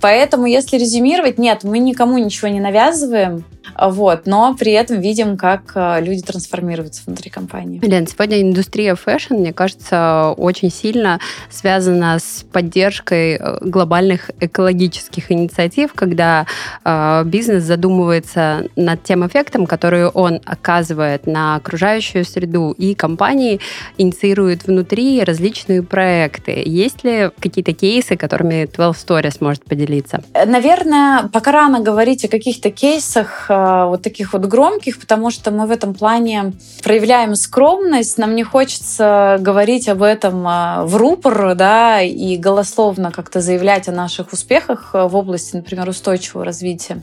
Поэтому, 0.00 0.46
если 0.46 0.76
резюмировать, 0.76 1.38
нет, 1.38 1.64
мы 1.64 1.78
никому 1.78 2.18
ничего 2.18 2.48
не 2.48 2.60
навязываем. 2.60 3.44
Вот, 3.78 4.26
но 4.26 4.54
при 4.54 4.72
этом 4.72 5.00
видим, 5.00 5.36
как 5.36 5.72
э, 5.74 6.00
люди 6.00 6.22
трансформируются 6.22 7.02
внутри 7.06 7.30
компании. 7.30 7.80
Лен, 7.82 8.06
сегодня 8.06 8.40
индустрия 8.40 8.94
fashion, 8.94 9.34
мне 9.34 9.52
кажется, 9.52 10.34
очень 10.36 10.70
сильно 10.70 11.18
связана 11.50 12.18
с 12.18 12.44
поддержкой 12.52 13.36
э, 13.36 13.58
глобальных 13.62 14.30
экологических 14.38 15.32
инициатив, 15.32 15.92
когда 15.94 16.46
э, 16.84 17.22
бизнес 17.24 17.64
задумывается 17.64 18.68
над 18.76 19.02
тем 19.02 19.26
эффектом, 19.26 19.66
который 19.66 20.06
он 20.06 20.40
оказывает 20.44 21.26
на 21.26 21.56
окружающую 21.56 22.24
среду, 22.24 22.72
и 22.72 22.94
компании 22.94 23.60
инициируют 23.98 24.66
внутри 24.66 25.24
различные 25.24 25.82
проекты. 25.82 26.62
Есть 26.64 27.02
ли 27.02 27.30
какие-то 27.40 27.72
кейсы, 27.72 28.16
которыми 28.16 28.66
12 28.66 29.04
Stories 29.04 29.36
может 29.40 29.63
поделиться? 29.64 30.22
Наверное, 30.46 31.28
пока 31.32 31.52
рано 31.52 31.80
говорить 31.80 32.24
о 32.24 32.28
каких-то 32.28 32.70
кейсах, 32.70 33.50
Э, 33.54 33.86
вот 33.86 34.02
таких 34.02 34.32
вот 34.32 34.44
громких, 34.46 35.00
потому 35.00 35.30
что 35.30 35.50
мы 35.50 35.66
в 35.66 35.70
этом 35.70 35.94
плане 35.94 36.52
проявляем 36.82 37.34
скромность. 37.34 38.18
Нам 38.18 38.34
не 38.34 38.42
хочется 38.42 39.36
говорить 39.40 39.88
об 39.88 40.02
этом 40.02 40.46
э, 40.46 40.84
в 40.84 40.96
рупор, 40.96 41.54
да, 41.54 42.00
и 42.02 42.36
голословно 42.36 43.10
как-то 43.10 43.40
заявлять 43.40 43.88
о 43.88 43.92
наших 43.92 44.32
успехах 44.32 44.90
э, 44.94 45.06
в 45.06 45.16
области, 45.16 45.56
например, 45.56 45.88
устойчивого 45.88 46.44
развития. 46.44 47.02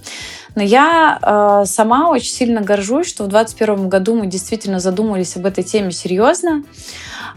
Но 0.53 0.61
я 0.61 1.63
сама 1.65 2.09
очень 2.09 2.33
сильно 2.33 2.59
горжусь, 2.59 3.07
что 3.07 3.23
в 3.23 3.29
2021 3.29 3.87
году 3.87 4.15
мы 4.15 4.27
действительно 4.27 4.81
задумались 4.81 5.37
об 5.37 5.45
этой 5.45 5.63
теме 5.63 5.93
серьезно. 5.93 6.63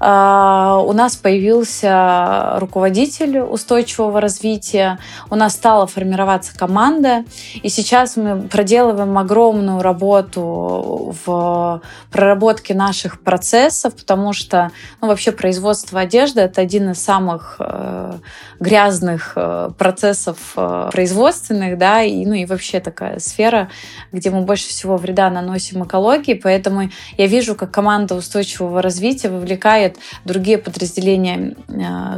Э, 0.01 0.81
у 0.85 0.93
нас 0.93 1.17
появился 1.17 2.57
руководитель 2.59 3.41
устойчивого 3.41 4.21
развития, 4.21 4.99
у 5.31 5.35
нас 5.35 5.55
стала 5.55 5.87
формироваться 5.87 6.57
команда, 6.57 7.25
и 7.63 7.69
сейчас 7.69 8.17
мы 8.17 8.43
проделываем 8.43 9.17
огромную 9.19 9.83
работу 9.83 11.15
в 11.25 11.83
проработке 12.11 12.75
наших 12.75 13.21
процессов, 13.21 13.95
потому 13.95 14.33
что 14.33 14.71
ну, 15.01 15.09
вообще 15.09 15.33
производство 15.33 16.01
одежды 16.01 16.41
это 16.41 16.61
один 16.61 16.91
из 16.91 17.03
самых 17.03 17.57
э, 17.59 18.19
грязных 18.61 19.33
э, 19.37 19.71
процессов 19.77 20.53
э, 20.57 20.89
производственных, 20.93 21.79
да, 21.79 22.03
и, 22.03 22.25
ну 22.27 22.35
и 22.35 22.45
вообще 22.45 22.81
такая 22.81 23.19
сфера, 23.19 23.71
где 24.13 24.31
мы 24.31 24.43
больше 24.43 24.69
всего 24.69 24.97
вреда 24.97 25.31
наносим 25.31 25.85
экологии, 25.85 26.35
поэтому 26.35 26.91
я 27.19 27.27
вижу, 27.27 27.55
как 27.55 27.71
команда 27.71 28.15
устойчивого 28.15 28.83
развития 28.83 29.29
вовлекает 29.29 29.84
другие 30.25 30.59
подразделения 30.59 31.57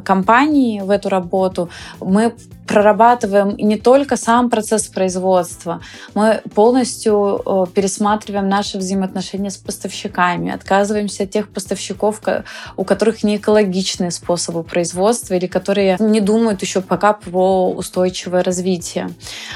компании 0.05 0.81
в 0.81 0.90
эту 0.90 1.09
работу. 1.09 1.68
Мы 2.00 2.35
прорабатываем 2.66 3.57
не 3.57 3.76
только 3.76 4.16
сам 4.16 4.50
процесс 4.50 4.87
производства, 4.87 5.81
мы 6.14 6.42
полностью 6.55 7.42
э, 7.44 7.64
пересматриваем 7.72 8.48
наши 8.48 8.79
взаимоотношения 8.79 9.50
с 9.50 9.57
поставщиками, 9.57 10.52
отказываемся 10.52 11.24
от 11.24 11.31
тех 11.31 11.48
поставщиков, 11.48 12.20
у 12.76 12.85
которых 12.85 13.22
не 13.22 13.37
экологичные 13.37 14.11
способы 14.11 14.62
производства 14.62 15.35
или 15.35 15.46
которые 15.46 15.96
не 16.00 16.20
думают 16.20 16.62
еще 16.62 16.81
пока 16.81 17.12
про 17.12 17.70
устойчивое 17.70 18.42
развитие. 18.42 19.11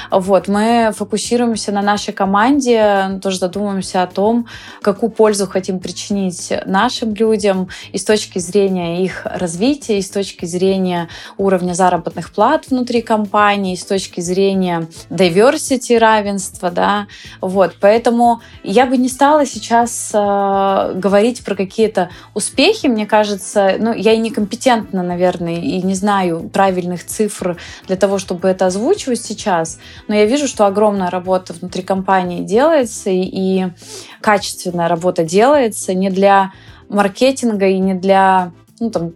Вот. 0.09 0.47
Мы 0.47 0.91
фокусируемся 0.95 1.71
на 1.71 1.81
нашей 1.81 2.13
команде, 2.13 3.19
тоже 3.21 3.39
задумываемся 3.39 4.03
о 4.03 4.07
том, 4.07 4.47
какую 4.81 5.09
пользу 5.09 5.47
хотим 5.47 5.79
причинить 5.79 6.53
нашим 6.65 7.13
людям 7.13 7.69
и 7.91 7.97
с 7.97 8.05
точки 8.05 8.39
зрения 8.39 9.03
их 9.03 9.25
развития, 9.25 9.99
и 9.99 10.01
с 10.01 10.09
точки 10.09 10.45
зрения 10.45 11.09
уровня 11.37 11.73
заработных 11.73 12.31
плат 12.31 12.67
внутри 12.69 13.00
компании, 13.01 13.73
и 13.73 13.77
с 13.77 13.85
точки 13.85 14.21
зрения 14.21 14.87
diversity, 15.09 15.97
равенства, 15.97 16.71
да, 16.71 17.07
вот, 17.41 17.75
поэтому 17.79 18.41
я 18.63 18.85
бы 18.85 18.97
не 18.97 19.09
стала 19.09 19.45
сейчас 19.45 20.11
э, 20.13 20.93
говорить 20.95 21.43
про 21.43 21.55
какие-то 21.55 22.09
успехи, 22.33 22.87
мне 22.87 23.05
кажется, 23.05 23.75
ну, 23.79 23.93
я 23.93 24.13
и 24.13 24.17
некомпетентна, 24.17 25.03
наверное, 25.03 25.55
и 25.55 25.81
не 25.81 25.95
знаю 25.95 26.49
правильных 26.49 27.05
цифр 27.05 27.57
для 27.87 27.95
того, 27.95 28.17
чтобы 28.17 28.47
это 28.47 28.65
озвучивать 28.67 29.21
сейчас, 29.21 29.79
но 30.07 30.15
я 30.15 30.25
вижу, 30.25 30.47
что 30.47 30.65
огромная 30.65 31.09
работа 31.09 31.53
внутри 31.53 31.83
компании 31.83 32.43
делается, 32.43 33.09
и 33.09 33.67
качественная 34.21 34.87
работа 34.87 35.23
делается 35.23 35.93
не 35.93 36.09
для 36.09 36.51
маркетинга 36.89 37.67
и 37.67 37.79
не 37.79 37.93
для 37.93 38.51
ну, 38.79 38.89
там, 38.89 39.13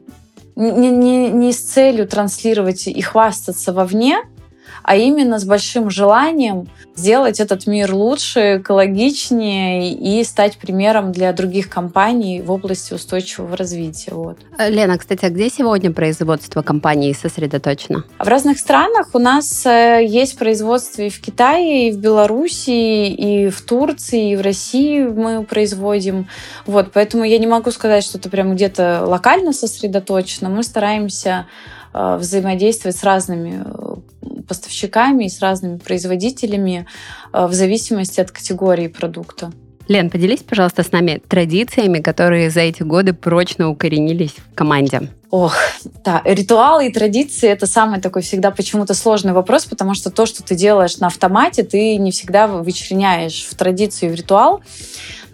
не, 0.56 0.90
не, 0.90 1.30
не 1.30 1.52
с 1.52 1.62
целью 1.62 2.08
транслировать 2.08 2.88
и 2.88 3.02
хвастаться 3.02 3.74
вовне, 3.74 4.18
а 4.86 4.96
именно 4.96 5.40
с 5.40 5.46
большим 5.46 5.90
желанием 5.90 6.68
сделать 6.96 7.40
этот 7.40 7.66
мир 7.66 7.94
лучше, 7.94 8.58
экологичнее 8.58 9.92
и 9.92 10.24
стать 10.24 10.58
примером 10.58 11.12
для 11.12 11.34
других 11.34 11.70
компаний 11.70 12.42
в 12.42 12.52
области 12.52 12.94
устойчивого 12.94 13.58
развития. 13.58 14.14
Вот. 14.14 14.38
Э, 14.60 14.70
Лена, 14.70 15.00
кстати, 15.00 15.26
а 15.26 15.30
где 15.32 15.50
сегодня 15.50 15.92
производство 15.92 16.62
компании 16.62 17.14
сосредоточено? 17.14 18.04
В 18.20 18.28
разных 18.28 18.60
странах 18.60 19.10
у 19.14 19.20
нас 19.20 19.66
э, 19.66 20.06
есть 20.06 20.38
производство 20.38 21.02
и 21.02 21.10
в 21.10 21.20
Китае, 21.20 21.90
и 21.90 21.92
в 21.92 21.98
Беларуси, 21.98 23.08
и 23.10 23.50
в 23.50 23.62
Турции, 23.64 24.34
и 24.34 24.36
в 24.36 24.42
России 24.42 25.04
мы 25.04 25.44
производим. 25.44 26.28
Вот, 26.68 26.92
поэтому 26.94 27.24
я 27.24 27.40
не 27.40 27.48
могу 27.48 27.72
сказать, 27.72 28.04
что 28.04 28.20
это 28.20 28.30
прям 28.30 28.54
где-то 28.54 29.04
локально 29.04 29.52
сосредоточено. 29.52 30.50
Мы 30.50 30.62
стараемся 30.62 31.48
э, 31.92 32.18
взаимодействовать 32.18 32.96
с 32.96 33.04
разными 33.04 33.66
поставщиками 34.48 35.26
и 35.26 35.30
с 35.30 35.40
разными 35.40 35.78
производителями 35.78 36.86
э, 37.34 37.46
в 37.48 37.54
зависимости 37.54 38.20
от 38.20 38.32
категории 38.32 38.88
продукта. 38.88 39.52
Лен, 39.88 40.10
поделись, 40.10 40.42
пожалуйста, 40.42 40.84
с 40.84 40.92
нами 40.92 41.22
традициями, 41.28 42.00
которые 42.00 42.50
за 42.50 42.62
эти 42.62 42.82
годы 42.82 43.14
прочно 43.14 43.70
укоренились 43.70 44.32
в 44.32 44.56
команде. 44.56 45.10
Ох, 45.32 45.56
да, 46.04 46.22
ритуалы 46.24 46.88
и 46.88 46.94
традиции— 46.94 47.50
это 47.52 47.66
самый 47.66 48.00
такой 48.00 48.22
всегда 48.22 48.52
почему-то 48.52 48.94
сложный 48.94 49.34
вопрос, 49.34 49.66
потому 49.66 49.94
что 49.94 50.12
то, 50.12 50.26
что 50.26 50.44
ты 50.44 50.56
делаешь 50.56 50.98
на 50.98 51.08
автомате, 51.08 51.64
ты 51.64 51.98
не 51.98 52.12
всегда 52.12 52.48
вычленяешь 52.48 53.46
в 53.50 53.56
традицию 53.56 54.10
и 54.10 54.14
в 54.14 54.16
ритуал. 54.16 54.62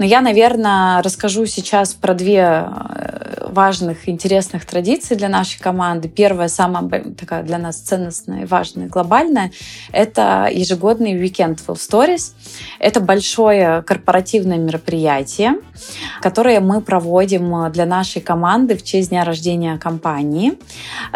Но 0.02 0.06
я, 0.06 0.22
наверное, 0.22 1.04
расскажу 1.04 1.46
сейчас 1.46 1.94
про 1.94 2.16
две 2.16 2.66
э, 2.66 3.48
важных, 3.50 4.10
интересных 4.10 4.66
традиции 4.66 5.14
для 5.14 5.30
нашей 5.30 5.60
команды. 5.60 6.10
Первая, 6.10 6.48
самая 6.48 7.04
такая 7.14 7.44
для 7.44 7.60
нас 7.60 7.78
ценностная, 7.78 8.48
важная, 8.48 8.88
глобальная, 8.88 9.52
это 9.92 10.50
ежегодный 10.52 11.16
уикенд 11.20 11.60
Full 11.68 11.76
Stories. 11.76 12.32
Это 12.80 13.00
большое 13.00 13.84
корпоративное 13.84 14.58
мероприятие, 14.58 15.58
которое 16.22 16.62
мы 16.62 16.82
проводим 16.82 17.72
для 17.72 17.86
нашей 17.86 18.22
команды 18.22 18.76
в 18.78 18.84
честь 18.84 19.10
дня 19.10 19.24
рождения 19.24 19.78
компании. 19.82 20.54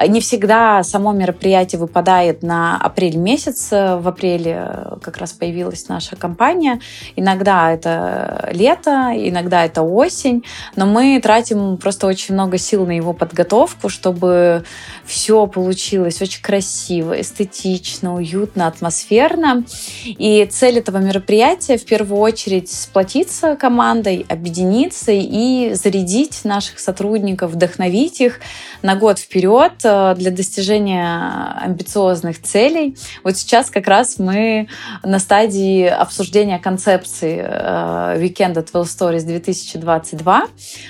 Не 0.07 0.19
всегда 0.19 0.83
само 0.83 1.13
мероприятие 1.13 1.79
выпадает 1.79 2.43
на 2.43 2.77
апрель 2.77 3.17
месяц. 3.17 3.71
В 3.71 4.07
апреле 4.07 4.97
как 5.01 5.17
раз 5.17 5.31
появилась 5.31 5.87
наша 5.87 6.15
компания. 6.15 6.79
Иногда 7.15 7.71
это 7.71 8.49
лето, 8.51 8.65
лето, 8.75 9.11
иногда 9.15 9.65
это 9.65 9.81
осень, 9.81 10.43
но 10.75 10.85
мы 10.85 11.19
тратим 11.21 11.77
просто 11.77 12.07
очень 12.07 12.33
много 12.33 12.57
сил 12.57 12.85
на 12.85 12.91
его 12.91 13.13
подготовку, 13.13 13.89
чтобы 13.89 14.63
все 15.05 15.47
получилось 15.47 16.21
очень 16.21 16.41
красиво, 16.41 17.19
эстетично, 17.19 18.15
уютно, 18.15 18.67
атмосферно. 18.67 19.63
И 20.05 20.45
цель 20.45 20.79
этого 20.79 20.97
мероприятия 20.97 21.77
в 21.77 21.85
первую 21.85 22.19
очередь 22.19 22.71
сплотиться 22.71 23.55
командой, 23.55 24.25
объединиться 24.27 25.11
и 25.11 25.73
зарядить 25.73 26.43
наших 26.43 26.79
сотрудников, 26.79 27.51
вдохновить 27.51 28.21
их 28.21 28.39
на 28.81 28.95
год 28.95 29.19
вперед 29.19 29.73
э, 29.83 30.15
для 30.17 30.31
достижения 30.31 31.57
амбициозных 31.61 32.41
целей. 32.41 32.97
Вот 33.23 33.37
сейчас 33.37 33.69
как 33.69 33.87
раз 33.87 34.19
мы 34.19 34.67
на 35.03 35.19
стадии 35.19 35.85
обсуждения 35.85 36.59
концепции 36.59 37.39
э, 37.43 38.21
weekend 38.21 38.55
at 38.55 38.71
Well 38.71 38.83
Stories 38.83 39.25
2022. 39.25 40.45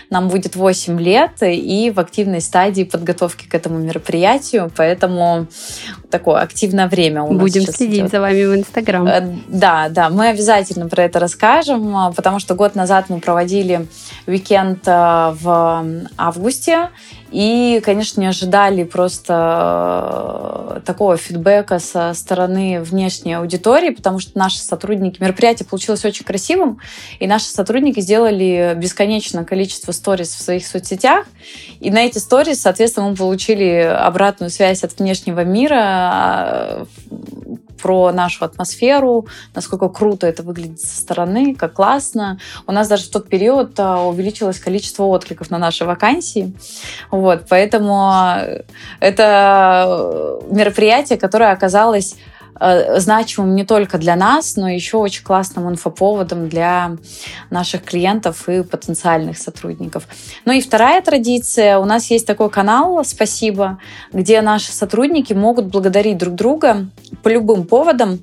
Нам 0.09 0.29
будет 0.29 0.55
8 0.55 0.99
лет 0.99 1.31
и 1.41 1.91
в 1.91 1.99
активной 1.99 2.41
стадии 2.41 2.83
подготовки 2.83 3.47
к 3.47 3.53
этому 3.53 3.79
мероприятию, 3.79 4.04
поэтому 4.75 5.47
такое 6.09 6.41
активное 6.41 6.87
время 6.87 7.23
у 7.23 7.33
нас 7.33 7.41
Будем 7.41 7.63
следить 7.63 8.01
идет. 8.01 8.11
за 8.11 8.21
вами 8.21 8.43
в 8.45 8.55
Инстаграм. 8.55 9.07
Э, 9.07 9.35
да, 9.47 9.89
да, 9.89 10.09
мы 10.09 10.29
обязательно 10.29 10.87
про 10.87 11.03
это 11.03 11.19
расскажем, 11.19 12.13
потому 12.15 12.39
что 12.39 12.55
год 12.55 12.75
назад 12.75 13.05
мы 13.09 13.19
проводили 13.19 13.87
уикенд 14.27 14.85
в 14.85 15.85
августе, 16.17 16.89
и, 17.35 17.81
конечно, 17.83 18.21
не 18.21 18.27
ожидали 18.27 18.85
просто 18.85 20.77
э, 20.77 20.79
такого 20.85 21.17
фидбэка 21.17 21.79
со 21.79 22.13
стороны 22.13 22.79
внешней 22.81 23.33
аудитории, 23.33 23.89
потому 23.89 24.19
что 24.19 24.39
наши 24.39 24.59
сотрудники, 24.59 25.21
мероприятие 25.21 25.67
получилось 25.67 26.05
очень 26.05 26.23
красивым, 26.23 26.79
и 27.19 27.27
наши 27.27 27.47
сотрудники 27.47 27.99
сделали 27.99 28.73
бесконечное 28.77 29.43
количество 29.43 29.91
сториз 29.91 30.29
в 30.29 30.41
своих 30.41 30.65
соцсетях, 30.65 31.25
и 31.81 31.91
на 31.91 32.05
эти 32.05 32.19
сториз, 32.19 32.61
соответственно, 32.61 33.09
мы 33.09 33.17
получили 33.17 33.81
обратную 33.81 34.49
связь 34.49 34.85
от 34.85 34.97
внешнего 34.97 35.43
мира, 35.43 36.87
про 37.81 38.11
нашу 38.11 38.45
атмосферу, 38.45 39.27
насколько 39.53 39.89
круто 39.89 40.27
это 40.27 40.43
выглядит 40.43 40.79
со 40.79 41.01
стороны, 41.01 41.55
как 41.55 41.73
классно. 41.73 42.39
У 42.67 42.71
нас 42.71 42.87
даже 42.87 43.05
в 43.05 43.09
тот 43.09 43.29
период 43.29 43.79
а, 43.79 44.03
увеличилось 44.03 44.59
количество 44.59 45.03
откликов 45.03 45.49
на 45.49 45.57
наши 45.57 45.85
вакансии. 45.85 46.53
Вот, 47.11 47.45
поэтому 47.49 48.11
это 48.99 50.39
мероприятие, 50.49 51.17
которое 51.17 51.51
оказалось 51.51 52.15
Э, 52.15 52.34
значимым 52.59 53.55
не 53.55 53.65
только 53.65 53.97
для 53.97 54.15
нас, 54.15 54.55
но 54.55 54.69
еще 54.69 54.97
очень 54.97 55.23
классным 55.23 55.69
инфоповодом 55.69 56.47
для 56.47 56.97
наших 57.49 57.83
клиентов 57.83 58.47
и 58.47 58.63
потенциальных 58.63 59.37
сотрудников. 59.37 60.07
Ну 60.45 60.53
и 60.53 60.61
вторая 60.61 61.01
традиция. 61.01 61.77
У 61.79 61.85
нас 61.85 62.09
есть 62.09 62.25
такой 62.25 62.49
канал 62.49 63.03
«Спасибо», 63.03 63.79
где 64.13 64.41
наши 64.41 64.71
сотрудники 64.71 65.33
могут 65.33 65.65
благодарить 65.65 66.17
друг 66.17 66.35
друга 66.35 66.87
по 67.23 67.27
любым 67.27 67.65
поводам. 67.65 68.19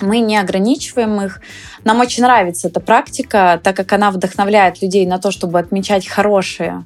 Мы 0.00 0.18
не 0.18 0.36
ограничиваем 0.36 1.20
их. 1.22 1.40
Нам 1.84 2.00
очень 2.00 2.22
нравится 2.22 2.68
эта 2.68 2.80
практика, 2.80 3.60
так 3.62 3.76
как 3.76 3.92
она 3.92 4.10
вдохновляет 4.10 4.80
людей 4.82 5.06
на 5.06 5.18
то, 5.18 5.30
чтобы 5.30 5.58
отмечать 5.58 6.06
хорошие 6.06 6.84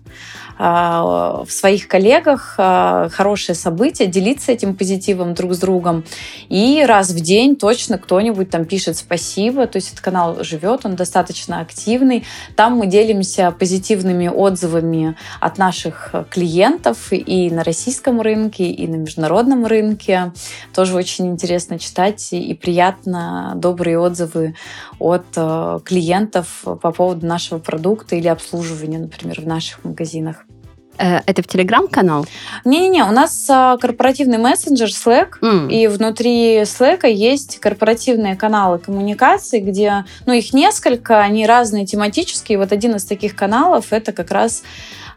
а, 0.61 1.45
в 1.45 1.53
своих 1.53 1.87
коллегах 1.87 2.57
а, 2.59 3.09
хорошие 3.11 3.55
события, 3.55 4.07
делиться 4.07 4.51
этим 4.51 4.75
позитивом 4.75 5.35
друг 5.35 5.55
с 5.55 5.59
другом. 5.59 6.05
И 6.49 6.85
раз 6.85 7.11
в 7.11 7.21
день 7.21 7.55
точно 7.55 7.97
кто-нибудь 7.97 8.51
там 8.51 8.65
пишет 8.65 8.97
спасибо. 8.97 9.69
То 9.69 9.77
есть 9.77 9.93
этот 9.93 10.01
канал 10.01 10.43
живет, 10.43 10.85
он 10.85 10.97
достаточно 10.97 11.61
активный. 11.61 12.25
Там 12.57 12.77
мы 12.77 12.89
делимся 12.89 13.53
позитивными 13.53 14.27
отзывами 14.27 15.17
от 15.39 15.59
наших 15.59 16.13
клиентов 16.29 17.13
и 17.13 17.51
на 17.51 17.63
российском 17.63 18.21
рынке, 18.21 18.65
и 18.65 18.89
на 18.89 18.97
международном 18.97 19.65
рынке. 19.65 20.33
Тоже 20.75 20.97
очень 20.97 21.29
интересно 21.29 21.79
читать 21.79 22.33
и 22.33 22.53
приятно 22.55 23.53
добрые 23.55 24.01
отзывы 24.01 24.57
от 24.99 25.27
э, 25.37 25.81
клиентов 25.85 26.65
по 26.65 26.93
поводу 26.93 27.27
нашего 27.27 27.59
продукта 27.59 28.17
или 28.17 28.29
обслуживания, 28.29 28.99
например, 28.99 29.41
в 29.41 29.47
наших 29.47 29.85
магазинах. 29.85 30.45
Э, 30.99 31.21
это 31.27 31.43
в 31.43 31.47
Телеграм-канал? 31.47 32.27
Не-не-не, 32.65 33.05
у 33.05 33.13
нас 33.13 33.47
а, 33.49 33.77
корпоративный 33.79 34.39
мессенджер 34.39 34.89
Slack, 34.89 35.41
mm. 35.41 35.71
и 35.71 35.87
внутри 35.87 36.63
Slack 36.63 37.09
есть 37.09 37.61
корпоративные 37.61 38.37
каналы 38.37 38.79
коммуникации, 38.79 39.61
где, 39.61 40.05
ну, 40.27 40.33
их 40.33 40.53
несколько, 40.53 41.21
они 41.21 41.47
разные 41.47 41.87
тематические. 41.87 42.59
Вот 42.59 42.73
один 42.73 42.97
из 42.97 43.05
таких 43.05 43.37
каналов— 43.37 43.87
это 43.93 44.13
как 44.13 44.31
раз 44.33 44.63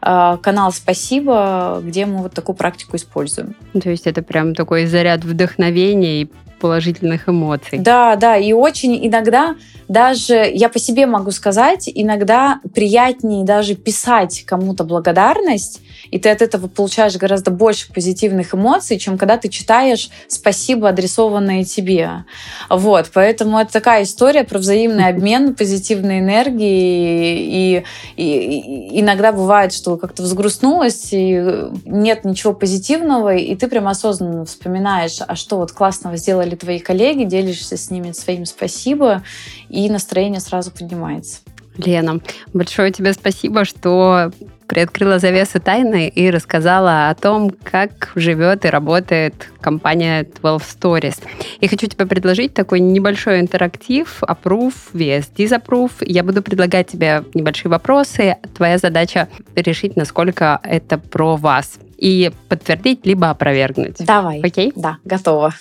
а, 0.02 0.38
канал 0.38 0.72
«Спасибо», 0.72 1.82
где 1.84 2.06
мы 2.06 2.24
вот 2.24 2.34
такую 2.34 2.56
практику 2.56 2.96
используем. 2.98 3.56
То 3.74 3.90
есть 3.90 4.06
это 4.06 4.22
прям 4.22 4.54
такой 4.54 4.86
заряд 4.86 5.24
вдохновения 5.24 6.22
и 6.22 6.32
положительных 6.62 7.28
эмоций. 7.28 7.80
Да, 7.80 8.16
да, 8.16 8.38
и 8.38 8.54
очень 8.54 9.06
иногда 9.06 9.56
даже, 9.92 10.50
я 10.54 10.70
по 10.70 10.80
себе 10.80 11.06
могу 11.06 11.32
сказать, 11.32 11.90
иногда 11.94 12.62
приятнее 12.74 13.44
даже 13.44 13.76
писать 13.76 14.44
кому-то 14.46 14.86
благодарность, 14.86 15.82
и 16.12 16.18
ты 16.18 16.30
от 16.30 16.42
этого 16.42 16.68
получаешь 16.68 17.18
гораздо 17.18 17.52
больше 17.52 17.92
позитивных 17.92 18.54
эмоций, 18.54 18.98
чем 18.98 19.18
когда 19.18 19.36
ты 19.36 19.50
читаешь 19.50 20.10
«спасибо», 20.28 20.88
адресованное 20.88 21.66
тебе. 21.66 22.24
Вот, 22.70 23.10
поэтому 23.14 23.60
это 23.60 23.74
такая 23.74 24.04
история 24.04 24.46
про 24.46 24.60
взаимный 24.60 25.08
обмен 25.10 25.56
позитивной 25.56 26.20
энергией, 26.20 27.76
и, 27.76 27.84
и, 28.16 28.60
и 28.94 29.02
иногда 29.02 29.34
бывает, 29.34 29.74
что 29.74 29.98
как-то 29.98 30.24
взгрустнулась, 30.24 31.10
и 31.12 31.70
нет 31.86 32.24
ничего 32.24 32.54
позитивного, 32.54 33.36
и 33.36 33.56
ты 33.56 33.68
прям 33.68 33.90
осознанно 33.90 34.46
вспоминаешь, 34.46 35.20
а 35.26 35.36
что 35.36 35.58
вот 35.58 35.74
классного 35.74 36.16
сделали 36.16 36.51
твои 36.56 36.80
коллеги, 36.80 37.24
делишься 37.24 37.78
с 37.78 37.90
ними 37.92 38.12
своим 38.12 38.46
спасибо, 38.46 39.24
и 39.70 39.90
настроение 39.90 40.40
сразу 40.40 40.72
поднимается. 40.72 41.40
Лена, 41.78 42.20
большое 42.54 42.92
тебе 42.92 43.14
спасибо, 43.14 43.66
что 43.66 44.32
приоткрыла 44.68 45.20
завесу 45.20 45.60
тайны 45.60 46.08
и 46.08 46.30
рассказала 46.30 47.10
о 47.10 47.16
том, 47.16 47.50
как 47.50 48.12
живет 48.16 48.64
и 48.66 48.70
работает 48.70 49.50
компания 49.60 50.26
12 50.42 50.78
Stories. 50.78 51.20
И 51.60 51.68
хочу 51.68 51.88
тебе 51.88 52.06
предложить 52.06 52.54
такой 52.54 52.80
небольшой 52.80 53.42
интерактив, 53.42 54.24
approve 54.24 54.74
vs 54.94 55.26
disapprove. 55.36 55.92
Я 56.02 56.24
буду 56.24 56.42
предлагать 56.42 56.88
тебе 56.88 57.26
небольшие 57.34 57.70
вопросы. 57.70 58.38
Твоя 58.56 58.78
задача 58.78 59.28
решить, 59.56 59.98
насколько 59.98 60.60
это 60.64 60.98
про 60.98 61.36
вас. 61.36 61.78
И 61.98 62.32
подтвердить, 62.48 63.06
либо 63.06 63.30
опровергнуть. 63.30 63.98
Давай. 64.00 64.40
Окей? 64.42 64.72
Да, 64.76 64.98
готова. 65.04 65.54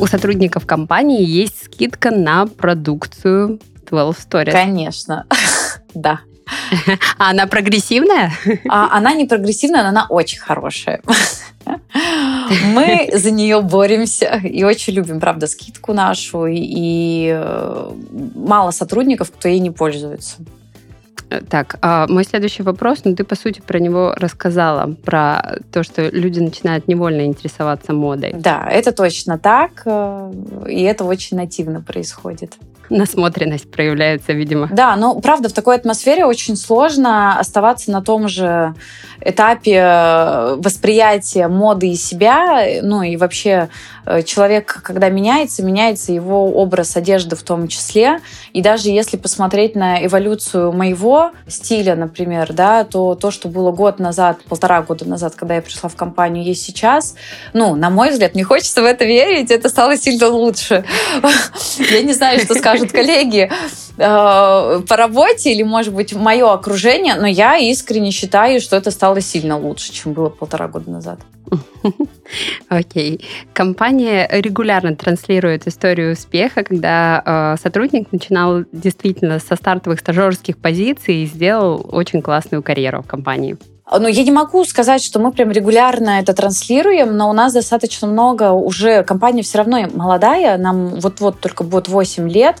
У 0.00 0.06
сотрудников 0.06 0.66
компании 0.66 1.24
есть 1.24 1.64
скидка 1.64 2.10
на 2.10 2.46
продукцию 2.46 3.60
12 3.90 4.26
Stories. 4.26 4.52
Конечно, 4.52 5.26
да. 5.94 6.20
А 7.18 7.30
она 7.30 7.46
прогрессивная? 7.46 8.32
А, 8.68 8.96
она 8.96 9.14
не 9.14 9.24
прогрессивная, 9.24 9.82
но 9.82 9.88
она 9.90 10.06
очень 10.08 10.40
хорошая. 10.40 11.00
Мы 12.66 13.10
за 13.12 13.30
нее 13.30 13.62
боремся 13.62 14.40
и 14.44 14.64
очень 14.64 14.94
любим, 14.94 15.20
правда, 15.20 15.46
скидку 15.46 15.92
нашу. 15.92 16.46
И 16.46 17.30
э, 17.32 17.92
мало 18.34 18.70
сотрудников, 18.72 19.30
кто 19.30 19.48
ей 19.48 19.60
не 19.60 19.70
пользуется. 19.70 20.36
Так, 21.48 21.76
а 21.80 22.06
мой 22.08 22.24
следующий 22.24 22.62
вопрос, 22.62 23.00
ну 23.04 23.14
ты 23.14 23.24
по 23.24 23.34
сути 23.34 23.60
про 23.60 23.78
него 23.78 24.14
рассказала, 24.16 24.94
про 25.04 25.58
то, 25.72 25.82
что 25.82 26.08
люди 26.08 26.40
начинают 26.40 26.88
невольно 26.88 27.24
интересоваться 27.26 27.92
модой. 27.92 28.32
Да, 28.34 28.68
это 28.70 28.92
точно 28.92 29.38
так, 29.38 29.82
э, 29.84 30.32
и 30.68 30.82
это 30.82 31.04
очень 31.04 31.36
нативно 31.36 31.80
происходит 31.80 32.54
насмотренность 32.90 33.70
проявляется, 33.70 34.32
видимо. 34.32 34.68
Да, 34.70 34.96
но 34.96 35.18
правда 35.20 35.48
в 35.48 35.52
такой 35.52 35.76
атмосфере 35.76 36.24
очень 36.24 36.56
сложно 36.56 37.38
оставаться 37.38 37.90
на 37.90 38.02
том 38.02 38.28
же 38.28 38.74
этапе 39.20 39.76
э, 39.76 40.56
восприятия 40.56 41.48
моды 41.48 41.90
и 41.90 41.94
себя, 41.94 42.64
ну 42.82 43.02
и 43.02 43.16
вообще 43.16 43.50
э, 43.50 43.68
человек, 44.26 44.80
когда 44.82 45.08
меняется, 45.08 45.62
меняется 45.62 46.12
его 46.12 46.52
образ 46.52 46.96
одежды 46.96 47.36
в 47.36 47.42
том 47.42 47.68
числе. 47.68 48.20
И 48.52 48.62
даже 48.62 48.90
если 48.90 49.16
посмотреть 49.16 49.74
на 49.74 50.04
эволюцию 50.04 50.72
моего 50.72 51.32
стиля, 51.48 51.96
например, 51.96 52.52
да, 52.52 52.84
то 52.84 53.14
то, 53.14 53.30
что 53.30 53.48
было 53.48 53.72
год 53.72 53.98
назад, 53.98 54.42
полтора 54.48 54.82
года 54.82 55.06
назад, 55.06 55.34
когда 55.34 55.56
я 55.56 55.62
пришла 55.62 55.88
в 55.88 55.96
компанию, 55.96 56.44
есть 56.44 56.62
сейчас, 56.62 57.14
ну, 57.52 57.74
на 57.74 57.90
мой 57.90 58.10
взгляд, 58.10 58.34
не 58.34 58.42
хочется 58.42 58.82
в 58.82 58.84
это 58.84 59.04
верить, 59.04 59.50
это 59.50 59.68
стало 59.68 59.96
сильно 59.96 60.28
лучше. 60.28 60.84
Я 61.78 62.02
не 62.02 62.12
знаю, 62.12 62.40
что 62.40 62.54
скажут 62.54 62.92
коллеги 62.92 63.50
э, 63.96 64.80
по 64.88 64.96
работе 64.96 65.52
или, 65.52 65.62
может 65.62 65.94
быть, 65.94 66.12
мое 66.14 66.52
окружение, 66.52 67.14
но 67.14 67.26
я 67.26 67.56
искренне 67.56 68.10
считаю, 68.10 68.60
что 68.60 68.76
это 68.76 68.90
стало 68.90 69.20
сильно 69.20 69.58
лучше, 69.58 69.92
чем 69.92 70.12
было 70.12 70.28
полтора 70.28 70.68
года 70.68 70.90
назад. 70.90 71.20
Окей. 72.68 73.16
Okay. 73.16 73.24
Компания 73.52 74.28
регулярно 74.30 74.96
транслирует 74.96 75.66
историю 75.66 76.12
успеха, 76.12 76.64
когда 76.64 77.22
э, 77.56 77.62
сотрудник 77.62 78.10
начинал 78.12 78.64
действительно 78.72 79.38
со 79.38 79.56
стартовых 79.56 80.00
стажерских 80.00 80.58
позиций 80.58 81.22
и 81.22 81.26
сделал 81.26 81.86
очень 81.90 82.22
классную 82.22 82.62
карьеру 82.62 83.02
в 83.02 83.06
компании. 83.06 83.56
Ну, 83.90 84.08
я 84.08 84.24
не 84.24 84.30
могу 84.30 84.64
сказать, 84.64 85.02
что 85.02 85.18
мы 85.18 85.30
прям 85.30 85.50
регулярно 85.50 86.18
это 86.18 86.32
транслируем, 86.32 87.16
но 87.16 87.28
у 87.28 87.34
нас 87.34 87.52
достаточно 87.52 88.08
много 88.08 88.50
уже, 88.50 89.04
компания 89.04 89.42
все 89.42 89.58
равно 89.58 89.78
молодая, 89.94 90.56
нам 90.56 91.00
вот-вот 91.00 91.40
только 91.40 91.64
будет 91.64 91.88
8 91.88 92.28
лет, 92.28 92.56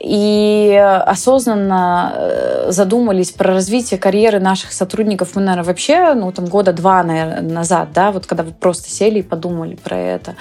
и 0.00 0.74
осознанно 1.06 2.12
э, 2.14 2.66
задумались 2.70 3.32
про 3.32 3.54
развитие 3.54 3.98
карьеры 3.98 4.38
наших 4.38 4.72
сотрудников 4.72 5.34
мы, 5.34 5.42
наверное, 5.42 5.64
вообще, 5.64 6.14
ну, 6.14 6.30
там, 6.30 6.46
года 6.46 6.72
два, 6.72 7.02
наверное, 7.02 7.42
назад, 7.42 7.88
да, 7.92 8.12
вот 8.12 8.26
когда 8.26 8.44
вы 8.44 8.52
просто 8.52 8.90
сели 8.90 9.20
и 9.20 9.22
подумали 9.22 9.74
про 9.74 9.96
это. 9.96 10.36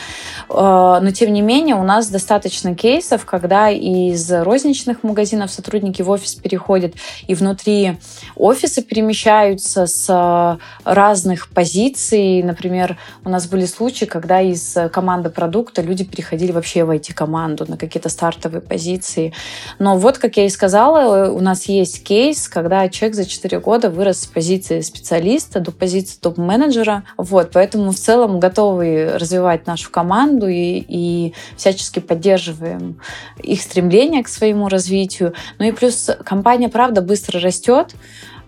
Э, 0.49 0.99
но, 1.01 1.11
тем 1.11 1.33
не 1.33 1.41
менее, 1.41 1.75
у 1.75 1.83
нас 1.83 2.07
достаточно 2.09 2.75
кейсов, 2.75 3.25
когда 3.25 3.69
из 3.69 4.31
розничных 4.31 5.03
магазинов 5.03 5.51
сотрудники 5.51 6.01
в 6.01 6.09
офис 6.09 6.35
переходят, 6.35 6.93
и 7.27 7.33
внутри 7.33 7.97
офиса 8.35 8.81
перемещаются 8.83 9.87
с 9.87 10.57
разных 10.83 11.49
позиций. 11.49 12.43
Например, 12.43 12.97
у 13.25 13.29
нас 13.29 13.47
были 13.47 13.65
случаи, 13.65 14.05
когда 14.05 14.41
из 14.41 14.77
команды 14.91 15.29
продукта 15.29 15.81
люди 15.81 16.03
переходили 16.03 16.51
вообще 16.51 16.83
в 16.83 16.91
IT-команду 16.91 17.65
на 17.67 17.77
какие-то 17.77 18.09
стартовые 18.09 18.61
позиции. 18.61 19.33
Но 19.79 19.97
вот, 19.97 20.17
как 20.17 20.37
я 20.37 20.45
и 20.45 20.49
сказала, 20.49 21.29
у 21.29 21.39
нас 21.39 21.65
есть 21.65 22.03
кейс, 22.03 22.47
когда 22.47 22.89
человек 22.89 23.15
за 23.15 23.25
4 23.25 23.59
года 23.59 23.89
вырос 23.89 24.21
с 24.21 24.25
позиции 24.25 24.81
специалиста 24.81 25.59
до 25.59 25.71
позиции 25.71 26.17
топ-менеджера. 26.19 27.03
Вот, 27.17 27.51
поэтому 27.53 27.91
в 27.91 27.97
целом 27.97 28.39
готовы 28.39 29.11
развивать 29.15 29.67
нашу 29.67 29.91
команду 29.91 30.47
и, 30.47 30.83
и 30.87 31.33
всячески 31.55 31.99
поддерживаем 31.99 32.99
их 33.41 33.61
стремление 33.61 34.23
к 34.23 34.27
своему 34.27 34.67
развитию. 34.67 35.33
Ну 35.59 35.65
и 35.65 35.71
плюс 35.71 36.09
компания, 36.23 36.69
правда, 36.69 37.01
быстро 37.01 37.39
растет. 37.39 37.95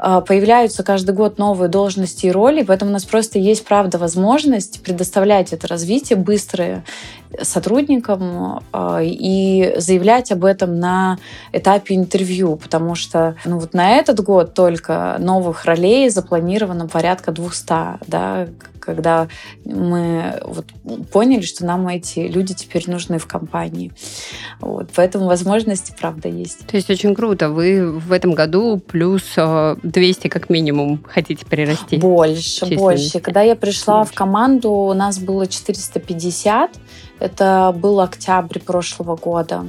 А, 0.01 0.21
появляются 0.21 0.81
каждый 0.81 1.13
год 1.13 1.37
новые 1.37 1.67
должности 1.67 2.27
и 2.27 2.31
роли, 2.31 2.63
поэтому 2.63 2.91
у 2.91 2.93
нас 2.93 3.03
просто 3.03 3.37
есть, 3.37 3.65
правда, 3.65 3.97
возможность 3.97 4.81
предоставлять 4.81 5.51
это 5.51 5.67
развитие 5.67 6.17
быстрое 6.17 6.85
сотрудникам 7.41 8.63
а, 8.71 9.01
и 9.03 9.75
заявлять 9.77 10.31
об 10.31 10.45
этом 10.45 10.79
на 10.79 11.19
этапе 11.51 11.95
интервью, 11.95 12.55
потому 12.55 12.95
что 12.95 13.35
ну, 13.43 13.59
вот 13.59 13.73
на 13.73 13.91
этот 13.97 14.21
год 14.21 14.53
только 14.53 15.17
новых 15.19 15.65
ролей 15.65 16.09
запланировано 16.09 16.87
порядка 16.87 17.33
200, 17.33 18.07
да, 18.07 18.47
когда 18.79 19.27
мы 19.65 20.39
вот 20.43 20.65
поняли, 21.11 21.41
что 21.41 21.65
нам 21.65 21.87
эти 21.87 22.19
люди 22.21 22.55
теперь 22.55 22.89
нужны 22.89 23.19
в 23.19 23.27
компании. 23.27 23.91
Вот, 24.59 24.89
поэтому 24.95 25.27
возможности, 25.27 25.93
правда, 25.99 26.27
есть. 26.29 26.65
То 26.65 26.75
есть 26.75 26.89
очень 26.89 27.13
круто. 27.13 27.49
Вы 27.49 27.91
в 27.91 28.11
этом 28.11 28.33
году 28.33 28.79
плюс 28.79 29.35
200 29.91 30.27
а, 30.27 30.29
как 30.29 30.49
минимум 30.49 31.03
хотите 31.03 31.45
прирасти? 31.45 31.97
Больше, 31.97 32.65
больше. 32.65 33.19
Когда 33.19 33.41
я 33.41 33.55
пришла 33.55 33.99
больше. 33.99 34.13
в 34.13 34.15
команду, 34.15 34.71
у 34.71 34.93
нас 34.93 35.19
было 35.19 35.47
450 35.47 36.71
это 37.19 37.73
был 37.75 37.99
октябрь 37.99 38.59
прошлого 38.59 39.15
года. 39.15 39.67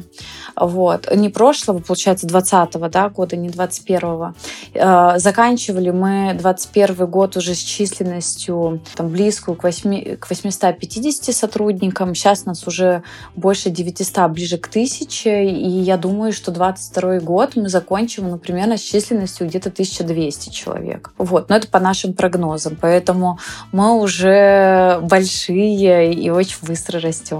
Вот. 0.56 1.14
Не 1.14 1.28
прошлого, 1.28 1.80
получается, 1.80 2.26
20-го 2.26 2.88
да, 2.88 3.08
года, 3.08 3.36
не 3.36 3.48
21-го. 3.48 4.34
Э, 4.74 5.18
заканчивали 5.18 5.90
мы 5.90 6.34
21 6.38 7.06
год 7.06 7.36
уже 7.36 7.54
с 7.54 7.58
численностью 7.58 8.80
там, 8.94 9.08
близкую 9.08 9.56
к, 9.56 9.64
8, 9.64 10.16
к 10.16 10.28
850 10.28 11.34
сотрудникам. 11.34 12.14
Сейчас 12.14 12.44
нас 12.44 12.66
уже 12.66 13.02
больше 13.34 13.70
900, 13.70 14.30
ближе 14.30 14.58
к 14.58 14.68
1000. 14.68 15.30
И 15.44 15.68
я 15.68 15.96
думаю, 15.96 16.32
что 16.32 16.50
22 16.50 17.20
год 17.20 17.56
мы 17.56 17.68
закончим, 17.68 18.38
примерно 18.38 18.76
с 18.76 18.82
численностью 18.82 19.46
где-то 19.46 19.70
1200 19.70 20.50
человек. 20.50 21.12
Вот. 21.18 21.48
Но 21.48 21.56
это 21.56 21.68
по 21.68 21.80
нашим 21.80 22.14
прогнозам. 22.14 22.76
Поэтому 22.80 23.38
мы 23.72 24.00
уже 24.00 25.00
большие 25.02 26.12
и 26.12 26.30
очень 26.30 26.58
быстро 26.62 27.00
растем. 27.00 27.39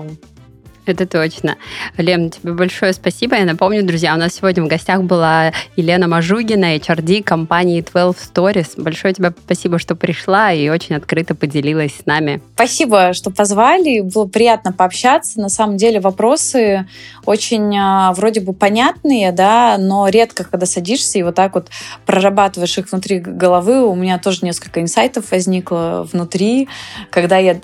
Это 0.87 1.07
точно. 1.07 1.57
Лен, 1.99 2.31
тебе 2.31 2.53
большое 2.53 2.93
спасибо. 2.93 3.37
Я 3.37 3.45
напомню, 3.45 3.85
друзья, 3.85 4.15
у 4.15 4.19
нас 4.19 4.35
сегодня 4.35 4.65
в 4.65 4.67
гостях 4.67 5.03
была 5.03 5.53
Елена 5.77 6.09
Мажугина, 6.09 6.77
HRD 6.77 7.23
компании 7.23 7.81
12 7.81 8.33
Stories. 8.33 8.83
Большое 8.83 9.15
тебе 9.15 9.33
спасибо, 9.45 9.79
что 9.79 9.95
пришла 9.95 10.53
и 10.53 10.69
очень 10.69 10.97
открыто 10.97 11.35
поделилась 11.35 11.97
с 12.03 12.07
нами. 12.07 12.41
Спасибо, 12.55 13.13
что 13.13 13.31
позвали. 13.31 14.01
Было 14.01 14.27
приятно 14.27 14.73
пообщаться. 14.73 15.39
На 15.39 15.49
самом 15.49 15.77
деле 15.77 16.01
вопросы 16.01 16.89
очень 17.27 17.77
а, 17.79 18.13
вроде 18.13 18.41
бы 18.41 18.53
понятные, 18.53 19.33
да, 19.33 19.77
но 19.79 20.09
редко, 20.09 20.45
когда 20.45 20.67
садишься 20.67 21.19
и 21.19 21.23
вот 21.23 21.35
так 21.35 21.55
вот 21.55 21.69
прорабатываешь 22.07 22.79
их 22.79 22.91
внутри 22.91 23.21
головы. 23.21 23.87
У 23.87 23.95
меня 23.95 24.19
тоже 24.19 24.41
несколько 24.43 24.81
инсайтов 24.81 25.31
возникло 25.31 26.09
внутри, 26.11 26.69
когда 27.11 27.37
я 27.37 27.61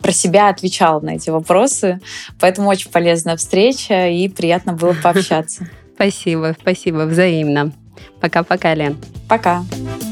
про 0.00 0.12
себя 0.12 0.48
отвечала 0.48 1.00
на 1.00 1.10
эти 1.16 1.30
вопросы. 1.30 2.00
Поэтому 2.38 2.68
очень 2.68 2.90
полезная 2.90 3.36
встреча 3.36 4.08
и 4.08 4.28
приятно 4.28 4.72
было 4.72 4.94
пообщаться. 5.02 5.68
Спасибо, 5.94 6.56
спасибо, 6.58 7.00
взаимно. 7.06 7.72
Пока-пока, 8.20 8.74
Лен. 8.74 8.96
Пока. 9.28 9.62
-пока, 9.70 10.09